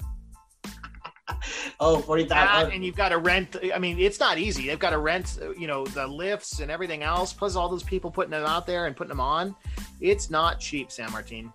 Oh, 1.80 2.00
forty 2.00 2.24
That, 2.26 2.48
thousand. 2.50 2.74
and 2.74 2.86
you've 2.86 2.96
got 2.96 3.10
to 3.10 3.18
rent. 3.18 3.56
I 3.74 3.80
mean, 3.80 4.00
it's 4.00 4.20
not 4.20 4.38
easy. 4.38 4.68
They've 4.68 4.80
got 4.80 4.92
to 4.92 4.98
rent, 5.00 5.38
you 5.58 5.68
know, 5.68 5.86
the 5.86 6.06
lifts 6.08 6.60
and 6.60 6.70
everything 6.70 7.04
else, 7.04 7.34
plus 7.34 7.56
all 7.56 7.70
those 7.70 7.84
people 7.84 8.12
putting 8.12 8.32
them 8.32 8.46
out 8.46 8.66
there 8.68 8.86
and 8.88 8.96
putting 8.96 9.10
them 9.10 9.20
on. 9.22 9.56
It's 10.02 10.30
not 10.30 10.60
cheap, 10.60 10.92
San 10.92 11.12
Martin. 11.12 11.52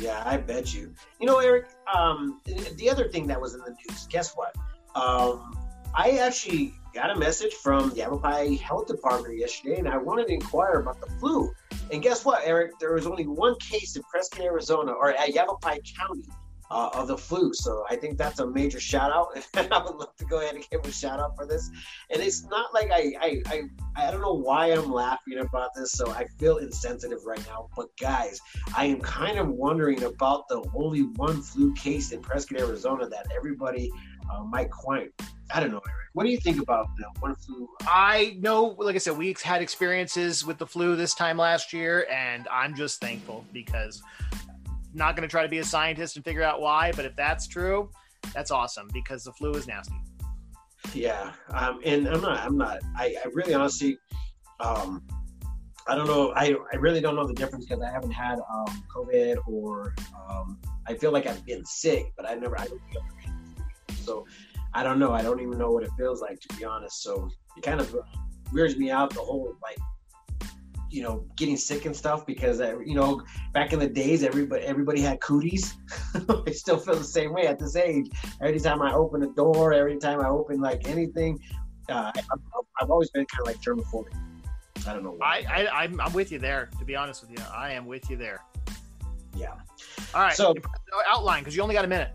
Yeah, 0.00 0.22
I 0.24 0.36
bet 0.36 0.74
you. 0.74 0.92
You 1.20 1.26
know, 1.26 1.38
Eric. 1.38 1.66
Um, 1.94 2.40
the 2.76 2.88
other 2.90 3.08
thing 3.08 3.26
that 3.28 3.40
was 3.40 3.54
in 3.54 3.60
the 3.60 3.70
news. 3.88 4.06
Guess 4.08 4.34
what? 4.34 4.54
Um, 4.94 5.56
I 5.94 6.18
actually 6.18 6.74
got 6.94 7.10
a 7.10 7.18
message 7.18 7.52
from 7.54 7.90
the 7.90 7.96
Yavapai 7.96 8.56
Health 8.56 8.86
Department 8.86 9.38
yesterday, 9.38 9.78
and 9.78 9.88
I 9.88 9.96
wanted 9.98 10.26
to 10.28 10.34
inquire 10.34 10.80
about 10.80 11.00
the 11.00 11.06
flu. 11.18 11.50
And 11.90 12.02
guess 12.02 12.24
what, 12.24 12.42
Eric? 12.44 12.78
There 12.80 12.94
was 12.94 13.06
only 13.06 13.26
one 13.26 13.54
case 13.58 13.96
in 13.96 14.02
Prescott, 14.04 14.44
Arizona, 14.44 14.92
or 14.92 15.10
at 15.12 15.34
Yavapai 15.34 15.78
County. 15.98 16.24
Uh, 16.72 16.88
of 16.94 17.06
the 17.06 17.18
flu, 17.18 17.52
so 17.52 17.84
I 17.90 17.96
think 17.96 18.16
that's 18.16 18.40
a 18.40 18.46
major 18.46 18.80
shout 18.80 19.12
out, 19.12 19.36
and 19.58 19.70
I 19.70 19.82
would 19.84 19.94
love 19.94 20.16
to 20.16 20.24
go 20.24 20.40
ahead 20.40 20.54
and 20.54 20.64
give 20.70 20.80
a 20.86 20.90
shout 20.90 21.20
out 21.20 21.36
for 21.36 21.44
this. 21.44 21.70
And 22.08 22.22
it's 22.22 22.44
not 22.46 22.72
like 22.72 22.90
I, 22.90 23.12
I, 23.20 23.42
I, 23.46 23.62
I 23.94 24.10
don't 24.10 24.22
know 24.22 24.32
why 24.32 24.68
I'm 24.68 24.90
laughing 24.90 25.36
about 25.36 25.74
this, 25.76 25.92
so 25.92 26.10
I 26.12 26.24
feel 26.38 26.56
insensitive 26.56 27.18
right 27.26 27.44
now. 27.46 27.68
But 27.76 27.88
guys, 28.00 28.40
I 28.74 28.86
am 28.86 29.02
kind 29.02 29.38
of 29.38 29.48
wondering 29.50 30.02
about 30.04 30.48
the 30.48 30.64
only 30.74 31.02
one 31.16 31.42
flu 31.42 31.74
case 31.74 32.10
in 32.12 32.22
Prescott, 32.22 32.60
Arizona 32.60 33.06
that 33.06 33.26
everybody 33.36 33.90
uh, 34.32 34.42
might 34.42 34.70
quite. 34.70 35.10
I 35.54 35.60
don't 35.60 35.72
know, 35.72 35.82
Eric. 35.86 36.08
What 36.14 36.24
do 36.24 36.30
you 36.30 36.38
think 36.38 36.58
about 36.58 36.86
the 36.96 37.04
one 37.20 37.34
flu? 37.34 37.68
I 37.82 38.38
know, 38.40 38.74
like 38.78 38.94
I 38.94 38.98
said, 38.98 39.18
we 39.18 39.36
had 39.42 39.60
experiences 39.60 40.42
with 40.42 40.56
the 40.56 40.66
flu 40.66 40.96
this 40.96 41.12
time 41.12 41.36
last 41.36 41.74
year, 41.74 42.06
and 42.10 42.48
I'm 42.50 42.74
just 42.74 42.98
thankful 42.98 43.44
because 43.52 44.02
not 44.94 45.16
going 45.16 45.26
to 45.26 45.30
try 45.30 45.42
to 45.42 45.48
be 45.48 45.58
a 45.58 45.64
scientist 45.64 46.16
and 46.16 46.24
figure 46.24 46.42
out 46.42 46.60
why, 46.60 46.92
but 46.92 47.04
if 47.04 47.16
that's 47.16 47.46
true, 47.46 47.90
that's 48.34 48.50
awesome 48.50 48.88
because 48.92 49.24
the 49.24 49.32
flu 49.32 49.52
is 49.52 49.66
nasty. 49.66 49.94
Yeah, 50.94 51.32
um, 51.50 51.80
and 51.84 52.08
I'm 52.08 52.20
not. 52.20 52.40
I'm 52.40 52.56
not. 52.56 52.80
I, 52.96 53.16
I 53.24 53.28
really 53.32 53.54
honestly, 53.54 53.98
um, 54.60 55.02
I 55.86 55.94
don't 55.94 56.06
know. 56.06 56.32
I, 56.34 56.54
I 56.72 56.76
really 56.76 57.00
don't 57.00 57.16
know 57.16 57.26
the 57.26 57.34
difference 57.34 57.66
because 57.66 57.82
I 57.82 57.90
haven't 57.90 58.10
had 58.10 58.38
um, 58.52 58.84
COVID 58.94 59.36
or 59.46 59.94
um, 60.28 60.58
I 60.86 60.94
feel 60.94 61.12
like 61.12 61.26
I've 61.26 61.44
been 61.46 61.64
sick, 61.64 62.12
but 62.16 62.28
I 62.28 62.34
never. 62.34 62.58
I 62.58 62.66
don't 62.66 62.80
sick. 62.92 63.96
So 63.98 64.26
I 64.74 64.82
don't 64.82 64.98
know. 64.98 65.12
I 65.12 65.22
don't 65.22 65.40
even 65.40 65.56
know 65.58 65.70
what 65.70 65.84
it 65.84 65.90
feels 65.96 66.20
like 66.20 66.40
to 66.40 66.56
be 66.56 66.64
honest. 66.64 67.02
So 67.02 67.30
it 67.56 67.62
kind 67.62 67.80
of 67.80 67.94
weirds 68.52 68.76
me 68.76 68.90
out 68.90 69.10
the 69.10 69.20
whole 69.20 69.56
like 69.62 69.78
you 70.92 71.02
know 71.02 71.24
getting 71.36 71.56
sick 71.56 71.86
and 71.86 71.96
stuff 71.96 72.26
because 72.26 72.60
uh, 72.60 72.78
you 72.80 72.94
know 72.94 73.22
back 73.52 73.72
in 73.72 73.78
the 73.78 73.88
days 73.88 74.22
everybody 74.22 74.62
everybody 74.64 75.00
had 75.00 75.20
cooties. 75.20 75.74
I 76.46 76.50
still 76.52 76.76
feel 76.78 76.96
the 76.96 77.04
same 77.04 77.32
way 77.32 77.46
at 77.46 77.58
this 77.58 77.76
age 77.76 78.10
every 78.40 78.60
time 78.60 78.82
I 78.82 78.92
open 78.92 79.22
a 79.22 79.28
door, 79.28 79.72
every 79.72 79.96
time 79.96 80.20
I 80.20 80.28
open 80.28 80.60
like 80.60 80.86
anything, 80.86 81.40
uh, 81.88 82.12
I've, 82.14 82.40
I've 82.80 82.90
always 82.90 83.10
been 83.10 83.24
kind 83.26 83.40
of 83.40 83.46
like 83.46 83.60
germaphobic. 83.62 84.14
I 84.86 84.92
don't 84.92 85.04
know 85.04 85.14
why. 85.16 85.44
I, 85.48 85.64
I 85.66 85.82
I'm, 85.84 86.00
I'm 86.00 86.12
with 86.12 86.30
you 86.32 86.38
there. 86.38 86.68
To 86.78 86.84
be 86.84 86.94
honest 86.96 87.22
with 87.22 87.30
you, 87.38 87.44
I 87.52 87.72
am 87.72 87.86
with 87.86 88.10
you 88.10 88.16
there. 88.16 88.40
yeah. 89.36 89.54
All 90.14 90.20
right, 90.22 90.34
So- 90.34 90.54
outline 91.08 91.40
because 91.42 91.56
you 91.56 91.62
only 91.62 91.74
got 91.74 91.84
a 91.84 91.88
minute. 91.88 92.10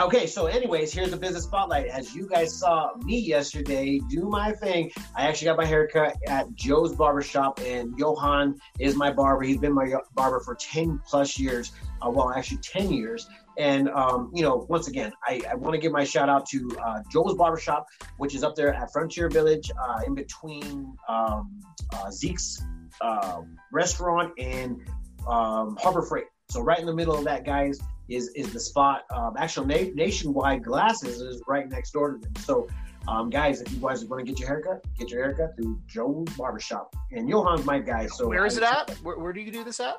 Okay, 0.00 0.28
so 0.28 0.46
anyways, 0.46 0.92
here's 0.92 1.10
the 1.10 1.16
business 1.16 1.42
spotlight. 1.42 1.86
As 1.86 2.14
you 2.14 2.28
guys 2.28 2.56
saw 2.56 2.92
me 2.98 3.18
yesterday 3.18 3.98
do 4.08 4.28
my 4.28 4.52
thing, 4.52 4.92
I 5.16 5.26
actually 5.26 5.46
got 5.46 5.56
my 5.56 5.64
haircut 5.64 6.16
at 6.28 6.54
Joe's 6.54 6.94
Barbershop, 6.94 7.58
and 7.64 7.98
Johan 7.98 8.54
is 8.78 8.94
my 8.94 9.10
barber. 9.10 9.42
He's 9.42 9.58
been 9.58 9.74
my 9.74 9.92
barber 10.14 10.38
for 10.38 10.54
10 10.54 11.00
plus 11.04 11.36
years. 11.36 11.72
Uh, 12.00 12.10
well, 12.10 12.30
actually 12.30 12.58
10 12.58 12.92
years. 12.92 13.28
And, 13.58 13.88
um, 13.88 14.30
you 14.32 14.42
know, 14.42 14.66
once 14.68 14.86
again, 14.86 15.10
I, 15.26 15.42
I 15.50 15.56
want 15.56 15.74
to 15.74 15.80
give 15.80 15.90
my 15.90 16.04
shout 16.04 16.28
out 16.28 16.46
to 16.50 16.78
uh, 16.80 17.00
Joe's 17.10 17.34
Barbershop, 17.34 17.88
which 18.18 18.36
is 18.36 18.44
up 18.44 18.54
there 18.54 18.72
at 18.72 18.92
Frontier 18.92 19.28
Village, 19.28 19.68
uh, 19.82 20.02
in 20.06 20.14
between 20.14 20.94
um, 21.08 21.60
uh, 21.92 22.08
Zeke's 22.12 22.62
uh, 23.00 23.40
restaurant 23.72 24.32
and 24.38 24.80
um, 25.26 25.76
Harbor 25.80 26.02
Freight. 26.02 26.26
So 26.50 26.60
right 26.60 26.78
in 26.78 26.86
the 26.86 26.94
middle 26.94 27.16
of 27.16 27.24
that, 27.24 27.44
guys. 27.44 27.80
Is 28.08 28.28
is 28.28 28.52
the 28.52 28.60
spot. 28.60 29.02
Um, 29.10 29.34
actual 29.38 29.64
na- 29.66 29.92
nationwide 29.94 30.64
glasses 30.64 31.20
is 31.20 31.42
right 31.46 31.68
next 31.68 31.92
door 31.92 32.12
to 32.12 32.18
them. 32.18 32.32
So, 32.36 32.68
um, 33.06 33.30
guys, 33.30 33.60
if 33.60 33.72
you 33.72 33.78
guys 33.80 34.04
want 34.04 34.24
to 34.24 34.30
get 34.30 34.38
your 34.38 34.48
haircut, 34.48 34.84
get 34.98 35.10
your 35.10 35.22
haircut 35.22 35.56
through 35.56 35.80
Joe's 35.86 36.28
Barbershop. 36.36 36.94
And 37.12 37.28
Johan's 37.28 37.64
my 37.64 37.78
guy. 37.78 38.06
So 38.06 38.28
where 38.28 38.46
is 38.46 38.56
it 38.56 38.62
at? 38.62 38.90
Where, 39.02 39.18
where 39.18 39.32
do 39.32 39.40
you 39.40 39.50
do 39.50 39.64
this 39.64 39.80
at? 39.80 39.96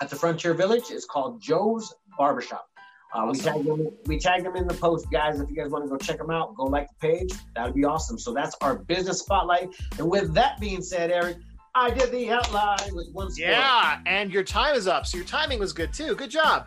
At 0.00 0.10
the 0.10 0.16
Frontier 0.16 0.54
Village. 0.54 0.84
It's 0.90 1.04
called 1.04 1.40
Joe's 1.40 1.94
Barbershop. 2.16 2.68
Uh, 3.14 3.20
awesome. 3.20 3.32
We 3.32 3.38
tagged 3.38 3.66
them. 3.66 3.88
We 4.06 4.18
tagged 4.18 4.46
them 4.46 4.56
in 4.56 4.68
the 4.68 4.74
post, 4.74 5.10
guys. 5.10 5.40
If 5.40 5.48
you 5.48 5.56
guys 5.56 5.70
want 5.70 5.84
to 5.84 5.88
go 5.88 5.96
check 5.96 6.18
them 6.18 6.30
out, 6.30 6.54
go 6.56 6.64
like 6.64 6.88
the 6.88 7.08
page. 7.08 7.32
That'd 7.54 7.74
be 7.74 7.84
awesome. 7.84 8.18
So 8.18 8.32
that's 8.34 8.54
our 8.60 8.76
business 8.76 9.20
spotlight. 9.20 9.70
And 9.98 10.10
with 10.10 10.34
that 10.34 10.60
being 10.60 10.82
said, 10.82 11.10
Eric, 11.10 11.38
I 11.74 11.90
did 11.90 12.10
the 12.10 12.30
outline 12.30 12.94
with 12.94 13.08
one. 13.12 13.30
Yeah, 13.36 14.00
and 14.06 14.32
your 14.32 14.42
time 14.42 14.74
is 14.74 14.86
up, 14.86 15.06
so 15.06 15.16
your 15.16 15.26
timing 15.26 15.58
was 15.58 15.72
good 15.72 15.92
too. 15.92 16.14
Good 16.16 16.30
job. 16.30 16.66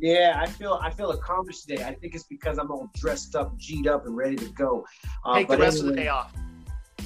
Yeah, 0.00 0.34
I 0.36 0.46
feel 0.46 0.80
I 0.82 0.90
feel 0.90 1.10
accomplished 1.10 1.68
today. 1.68 1.84
I 1.84 1.94
think 1.94 2.14
it's 2.14 2.24
because 2.24 2.58
I'm 2.58 2.70
all 2.70 2.90
dressed 2.94 3.36
up, 3.36 3.56
G'd 3.58 3.86
up, 3.86 4.06
and 4.06 4.16
ready 4.16 4.36
to 4.36 4.48
go. 4.52 4.84
Uh, 5.24 5.34
Take 5.34 5.48
the 5.48 5.58
rest 5.58 5.78
anyway, 5.78 5.90
of 5.90 5.96
the 5.96 6.02
day 6.02 6.08
off. 6.08 6.34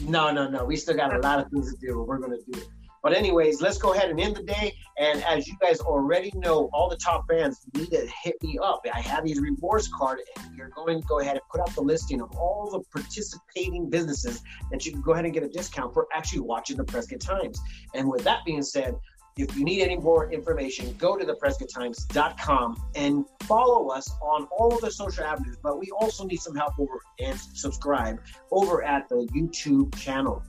No, 0.02 0.30
no, 0.30 0.48
no. 0.48 0.64
We 0.64 0.76
still 0.76 0.96
got 0.96 1.14
a 1.14 1.18
lot 1.18 1.40
of 1.40 1.50
things 1.50 1.74
to 1.74 1.80
do, 1.80 1.94
but 1.94 2.06
we're 2.06 2.18
gonna 2.18 2.36
do 2.36 2.58
it. 2.58 2.68
But 3.04 3.12
anyways, 3.12 3.60
let's 3.60 3.76
go 3.76 3.92
ahead 3.92 4.08
and 4.08 4.18
end 4.18 4.34
the 4.34 4.42
day. 4.42 4.74
And 4.98 5.22
as 5.24 5.46
you 5.46 5.54
guys 5.60 5.78
already 5.78 6.32
know, 6.36 6.70
all 6.72 6.88
the 6.88 6.96
top 6.96 7.26
fans 7.28 7.60
need 7.74 7.90
to 7.90 8.08
hit 8.22 8.42
me 8.42 8.58
up. 8.62 8.80
I 8.94 9.00
have 9.00 9.24
these 9.24 9.40
rewards 9.40 9.88
card, 9.88 10.20
and 10.38 10.56
you're 10.56 10.70
going 10.70 11.02
to 11.02 11.06
go 11.06 11.20
ahead 11.20 11.32
and 11.32 11.42
put 11.52 11.60
out 11.60 11.74
the 11.74 11.82
listing 11.82 12.22
of 12.22 12.34
all 12.34 12.70
the 12.70 12.80
participating 12.98 13.90
businesses 13.90 14.40
that 14.70 14.86
you 14.86 14.92
can 14.92 15.02
go 15.02 15.12
ahead 15.12 15.26
and 15.26 15.34
get 15.34 15.42
a 15.42 15.50
discount 15.50 15.92
for 15.92 16.06
actually 16.14 16.40
watching 16.40 16.78
the 16.78 16.84
Prescott 16.84 17.20
Times. 17.20 17.60
And 17.94 18.08
with 18.08 18.24
that 18.24 18.42
being 18.46 18.62
said, 18.62 18.94
if 19.36 19.56
you 19.56 19.64
need 19.64 19.82
any 19.82 19.96
more 19.96 20.30
information, 20.30 20.94
go 20.96 21.16
to 21.16 21.24
theprescotttimes.com 21.24 22.82
and 22.94 23.24
follow 23.42 23.88
us 23.88 24.08
on 24.22 24.46
all 24.56 24.74
of 24.74 24.80
the 24.80 24.90
social 24.90 25.24
avenues. 25.24 25.56
But 25.60 25.80
we 25.80 25.90
also 25.90 26.24
need 26.24 26.40
some 26.40 26.54
help 26.54 26.78
over 26.78 27.00
and 27.20 27.38
subscribe 27.38 28.20
over 28.52 28.84
at 28.84 29.08
the 29.08 29.26
YouTube 29.34 29.94
channel. 29.96 30.42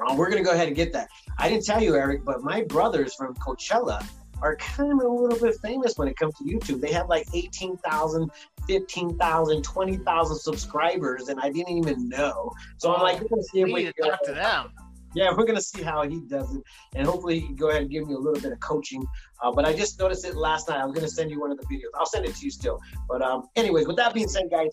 Uh, 0.00 0.14
we're 0.14 0.30
going 0.30 0.42
to 0.42 0.46
go 0.46 0.54
ahead 0.54 0.66
and 0.66 0.76
get 0.76 0.92
that. 0.92 1.08
I 1.38 1.48
didn't 1.48 1.64
tell 1.64 1.82
you, 1.82 1.94
Eric, 1.94 2.24
but 2.24 2.42
my 2.42 2.62
brothers 2.64 3.14
from 3.14 3.34
Coachella 3.36 4.06
are 4.42 4.56
kind 4.56 4.92
of 4.92 5.06
a 5.06 5.12
little 5.12 5.38
bit 5.38 5.56
famous 5.62 5.96
when 5.96 6.08
it 6.08 6.16
comes 6.16 6.34
to 6.38 6.44
YouTube. 6.44 6.80
They 6.80 6.92
have 6.92 7.08
like 7.08 7.26
18,000, 7.32 8.30
15,000, 8.66 9.62
20,000 9.62 10.38
subscribers, 10.38 11.28
and 11.28 11.40
I 11.40 11.50
didn't 11.50 11.76
even 11.76 12.08
know. 12.08 12.50
So 12.78 12.94
I'm 12.94 13.02
like, 13.02 13.20
we're 13.20 13.28
going 13.28 13.42
to 13.42 13.48
see 13.48 13.60
if 13.60 13.72
we 13.72 13.84
can 13.84 14.10
talk 14.10 14.22
to 14.24 14.32
them. 14.32 14.72
Yeah, 15.14 15.30
we're 15.30 15.44
going 15.44 15.56
to 15.56 15.62
see 15.62 15.82
how 15.82 16.08
he 16.08 16.20
does 16.20 16.54
it. 16.54 16.62
And 16.94 17.06
hopefully 17.06 17.40
he 17.40 17.46
can 17.46 17.56
go 17.56 17.70
ahead 17.70 17.82
and 17.82 17.90
give 17.90 18.06
me 18.06 18.14
a 18.14 18.18
little 18.18 18.40
bit 18.40 18.52
of 18.52 18.60
coaching. 18.60 19.04
Uh, 19.42 19.50
but 19.50 19.64
I 19.64 19.72
just 19.72 19.98
noticed 19.98 20.24
it 20.24 20.36
last 20.36 20.68
night. 20.68 20.78
I 20.78 20.84
was 20.84 20.94
going 20.94 21.06
to 21.06 21.12
send 21.12 21.30
you 21.30 21.40
one 21.40 21.50
of 21.50 21.58
the 21.58 21.66
videos. 21.66 21.90
I'll 21.94 22.06
send 22.06 22.26
it 22.26 22.34
to 22.34 22.44
you 22.44 22.50
still. 22.50 22.80
But 23.08 23.22
um, 23.22 23.48
anyways, 23.56 23.86
with 23.86 23.96
that 23.96 24.14
being 24.14 24.28
said, 24.28 24.50
guys, 24.50 24.70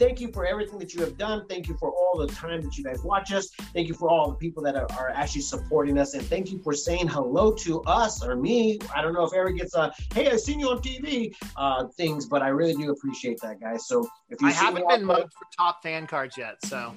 thank 0.00 0.20
you 0.20 0.32
for 0.32 0.46
everything 0.46 0.78
that 0.78 0.94
you 0.94 1.00
have 1.02 1.16
done. 1.18 1.46
Thank 1.48 1.68
you 1.68 1.76
for 1.78 1.92
all 1.92 2.18
the 2.18 2.26
time 2.32 2.62
that 2.62 2.76
you 2.76 2.82
guys 2.82 3.02
watch 3.02 3.32
us. 3.32 3.50
Thank 3.74 3.86
you 3.86 3.94
for 3.94 4.08
all 4.08 4.30
the 4.30 4.36
people 4.36 4.62
that 4.62 4.74
are, 4.74 4.86
are 4.98 5.10
actually 5.10 5.42
supporting 5.42 5.98
us. 5.98 6.14
And 6.14 6.24
thank 6.24 6.50
you 6.50 6.58
for 6.62 6.72
saying 6.72 7.08
hello 7.08 7.52
to 7.52 7.82
us 7.82 8.24
or 8.24 8.34
me. 8.34 8.78
I 8.94 9.02
don't 9.02 9.12
know 9.12 9.24
if 9.24 9.34
Eric 9.34 9.58
gets 9.58 9.74
a, 9.74 9.92
hey, 10.14 10.30
I've 10.30 10.40
seen 10.40 10.58
you 10.58 10.70
on 10.70 10.78
TV 10.78 11.34
uh, 11.56 11.86
things, 11.96 12.26
but 12.26 12.42
I 12.42 12.48
really 12.48 12.74
do 12.74 12.90
appreciate 12.90 13.38
that, 13.42 13.60
guys. 13.60 13.86
So 13.86 14.08
if 14.30 14.40
you 14.40 14.48
I 14.48 14.52
haven't 14.52 14.88
been 14.88 15.04
mugged 15.04 15.32
for 15.32 15.46
top 15.56 15.82
fan 15.82 16.06
cards 16.06 16.36
yet. 16.38 16.56
So 16.64 16.94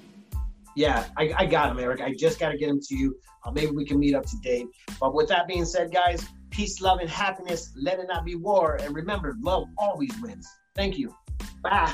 yeah, 0.76 1.06
I, 1.18 1.34
I 1.38 1.46
got 1.46 1.70
him, 1.72 1.80
Eric. 1.80 2.02
I 2.02 2.14
just 2.14 2.40
got 2.40 2.50
to 2.50 2.58
get 2.58 2.70
him 2.70 2.80
to 2.82 2.96
you. 2.96 3.16
Uh, 3.46 3.52
maybe 3.52 3.72
we 3.72 3.86
can 3.86 4.00
meet 4.00 4.16
up 4.16 4.26
to 4.26 4.38
date. 4.38 4.68
But 5.00 5.14
with 5.14 5.28
that 5.30 5.48
being 5.48 5.66
said, 5.66 5.92
guys, 5.92 6.28
peace, 6.50 6.82
love, 6.82 7.00
and 7.00 7.10
happiness. 7.10 7.72
Let 7.76 8.00
it 8.00 8.08
not 8.08 8.26
be 8.26 8.36
war. 8.36 8.78
And 8.82 8.96
remember, 8.96 9.36
love 9.42 9.68
always 9.78 10.14
wins. 10.22 10.48
Thank 10.76 10.98
you. 10.98 11.14
Bye. 11.62 11.94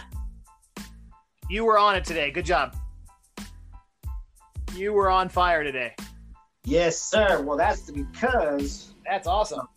You 1.49 1.65
were 1.65 1.79
on 1.79 1.95
it 1.95 2.05
today. 2.05 2.31
Good 2.31 2.45
job. 2.45 2.75
You 4.75 4.93
were 4.93 5.09
on 5.09 5.29
fire 5.29 5.63
today. 5.63 5.95
Yes, 6.63 7.01
sir. 7.01 7.41
Well, 7.41 7.57
that's 7.57 7.89
because 7.89 8.93
that's 9.05 9.27
awesome. 9.27 9.67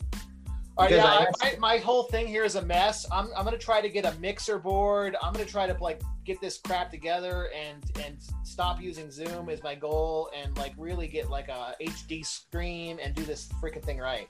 All 0.77 0.87
right, 0.87 0.95
yeah, 0.95 1.05
I, 1.05 1.27
my, 1.43 1.57
my, 1.59 1.77
whole 1.79 2.05
thing 2.05 2.27
here 2.27 2.45
is 2.45 2.57
a 2.57 2.63
mess. 2.63 3.05
I'm, 3.13 3.29
I'm 3.37 3.45
gonna 3.45 3.59
try 3.59 3.83
to 3.83 3.91
get 3.91 4.07
a 4.07 4.19
mixer 4.21 4.59
board. 4.59 5.17
I'm 5.23 5.33
gonna 5.35 5.45
try 5.45 5.67
to 5.67 5.77
like 5.83 6.01
get 6.25 6.41
this 6.41 6.59
crap 6.59 6.91
together 6.91 7.49
and 7.55 7.83
and 8.05 8.17
stop 8.45 8.81
using 8.81 9.11
Zoom 9.11 9.49
is 9.49 9.63
my 9.63 9.75
goal 9.75 10.31
and 10.37 10.57
like 10.57 10.73
really 10.77 11.07
get 11.07 11.31
like 11.31 11.49
a 11.49 11.75
HD 11.81 12.25
screen 12.25 12.99
and 13.01 13.15
do 13.15 13.25
this 13.25 13.49
freaking 13.63 13.83
thing 13.83 13.99
right. 13.99 14.29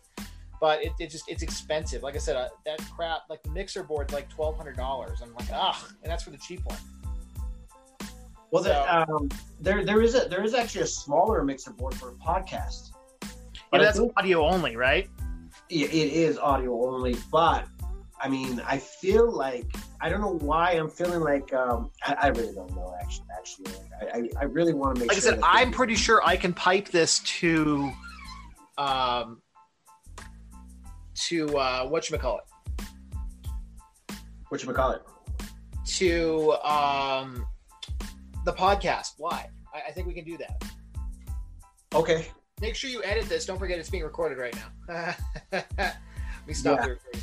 But 0.61 0.85
it, 0.85 0.93
it 1.01 1.11
just 1.11 1.29
it's 1.29 1.43
expensive. 1.43 2.03
Like 2.03 2.15
I 2.15 2.19
said, 2.19 2.37
uh, 2.37 2.49
that 2.65 2.79
crap 2.95 3.23
like 3.29 3.43
the 3.43 3.51
mixer 3.51 3.83
board's 3.83 4.13
like 4.13 4.29
twelve 4.29 4.57
hundred 4.57 4.77
dollars. 4.77 5.21
I'm 5.23 5.35
like 5.35 5.49
ah, 5.53 5.87
and 6.03 6.11
that's 6.11 6.23
for 6.23 6.31
the 6.31 6.39
cheap 6.39 6.65
one. 6.65 6.79
Well, 8.53 8.63
so, 8.63 8.69
the, 8.69 9.13
um, 9.13 9.29
there 9.61 9.85
there 9.85 10.03
is 10.03 10.15
a 10.15 10.29
there 10.29 10.45
is 10.45 10.55
actually 10.55 10.83
a 10.83 10.87
smaller 10.87 11.43
mixer 11.43 11.73
board 11.73 11.95
for 11.95 12.11
a 12.11 12.15
podcast. 12.15 12.91
Yeah, 13.73 13.81
that's 13.81 13.99
think, 13.99 14.13
audio 14.17 14.47
only, 14.47 14.77
right? 14.77 15.09
it 15.71 15.93
is 15.93 16.37
audio 16.37 16.87
only, 16.87 17.17
but 17.31 17.67
I 18.21 18.29
mean, 18.29 18.63
I 18.67 18.79
feel 18.79 19.31
like 19.31 19.67
I 20.03 20.09
don't 20.09 20.21
know 20.21 20.37
why 20.45 20.73
I'm 20.73 20.91
feeling 20.91 21.21
like 21.21 21.55
um, 21.55 21.93
I, 22.05 22.15
I 22.23 22.27
really 22.29 22.53
don't 22.53 22.75
know. 22.75 22.93
Actually, 23.01 23.27
actually, 23.39 23.73
I, 24.13 24.29
I 24.41 24.45
really 24.47 24.75
want 24.75 24.97
to 24.97 25.01
make. 25.01 25.09
Like 25.09 25.23
sure 25.23 25.31
I 25.31 25.35
said, 25.37 25.41
I'm 25.45 25.71
pretty 25.71 25.95
sure 25.95 26.21
I 26.25 26.37
can 26.37 26.53
pipe 26.53 26.89
this 26.89 27.21
to, 27.21 27.93
um, 28.79 29.41
to 31.29 31.57
uh, 31.57 31.87
what 31.87 32.11
you 32.11 32.19
call 32.19 32.39
it. 32.39 32.85
What 34.49 34.65
you 34.65 34.73
call 34.73 34.91
it? 34.91 35.03
To 35.85 36.53
um, 36.69 37.47
the 38.45 38.53
podcast 38.53 39.21
live. 39.21 39.51
I, 39.73 39.83
I 39.89 39.93
think 39.93 40.09
we 40.09 40.15
can 40.15 40.25
do 40.25 40.37
that. 40.39 40.65
Okay. 41.95 42.27
Make 42.61 42.75
sure 42.75 42.91
you 42.91 43.05
edit 43.05 43.29
this. 43.29 43.47
Don't 43.47 43.59
forget 43.59 43.79
it's 43.79 43.89
being 43.89 44.03
recorded 44.03 44.37
right 44.37 44.57
now. 44.89 45.15
Let 45.53 45.97
me 46.45 46.55
stop 46.55 46.81
yeah. 46.81 47.21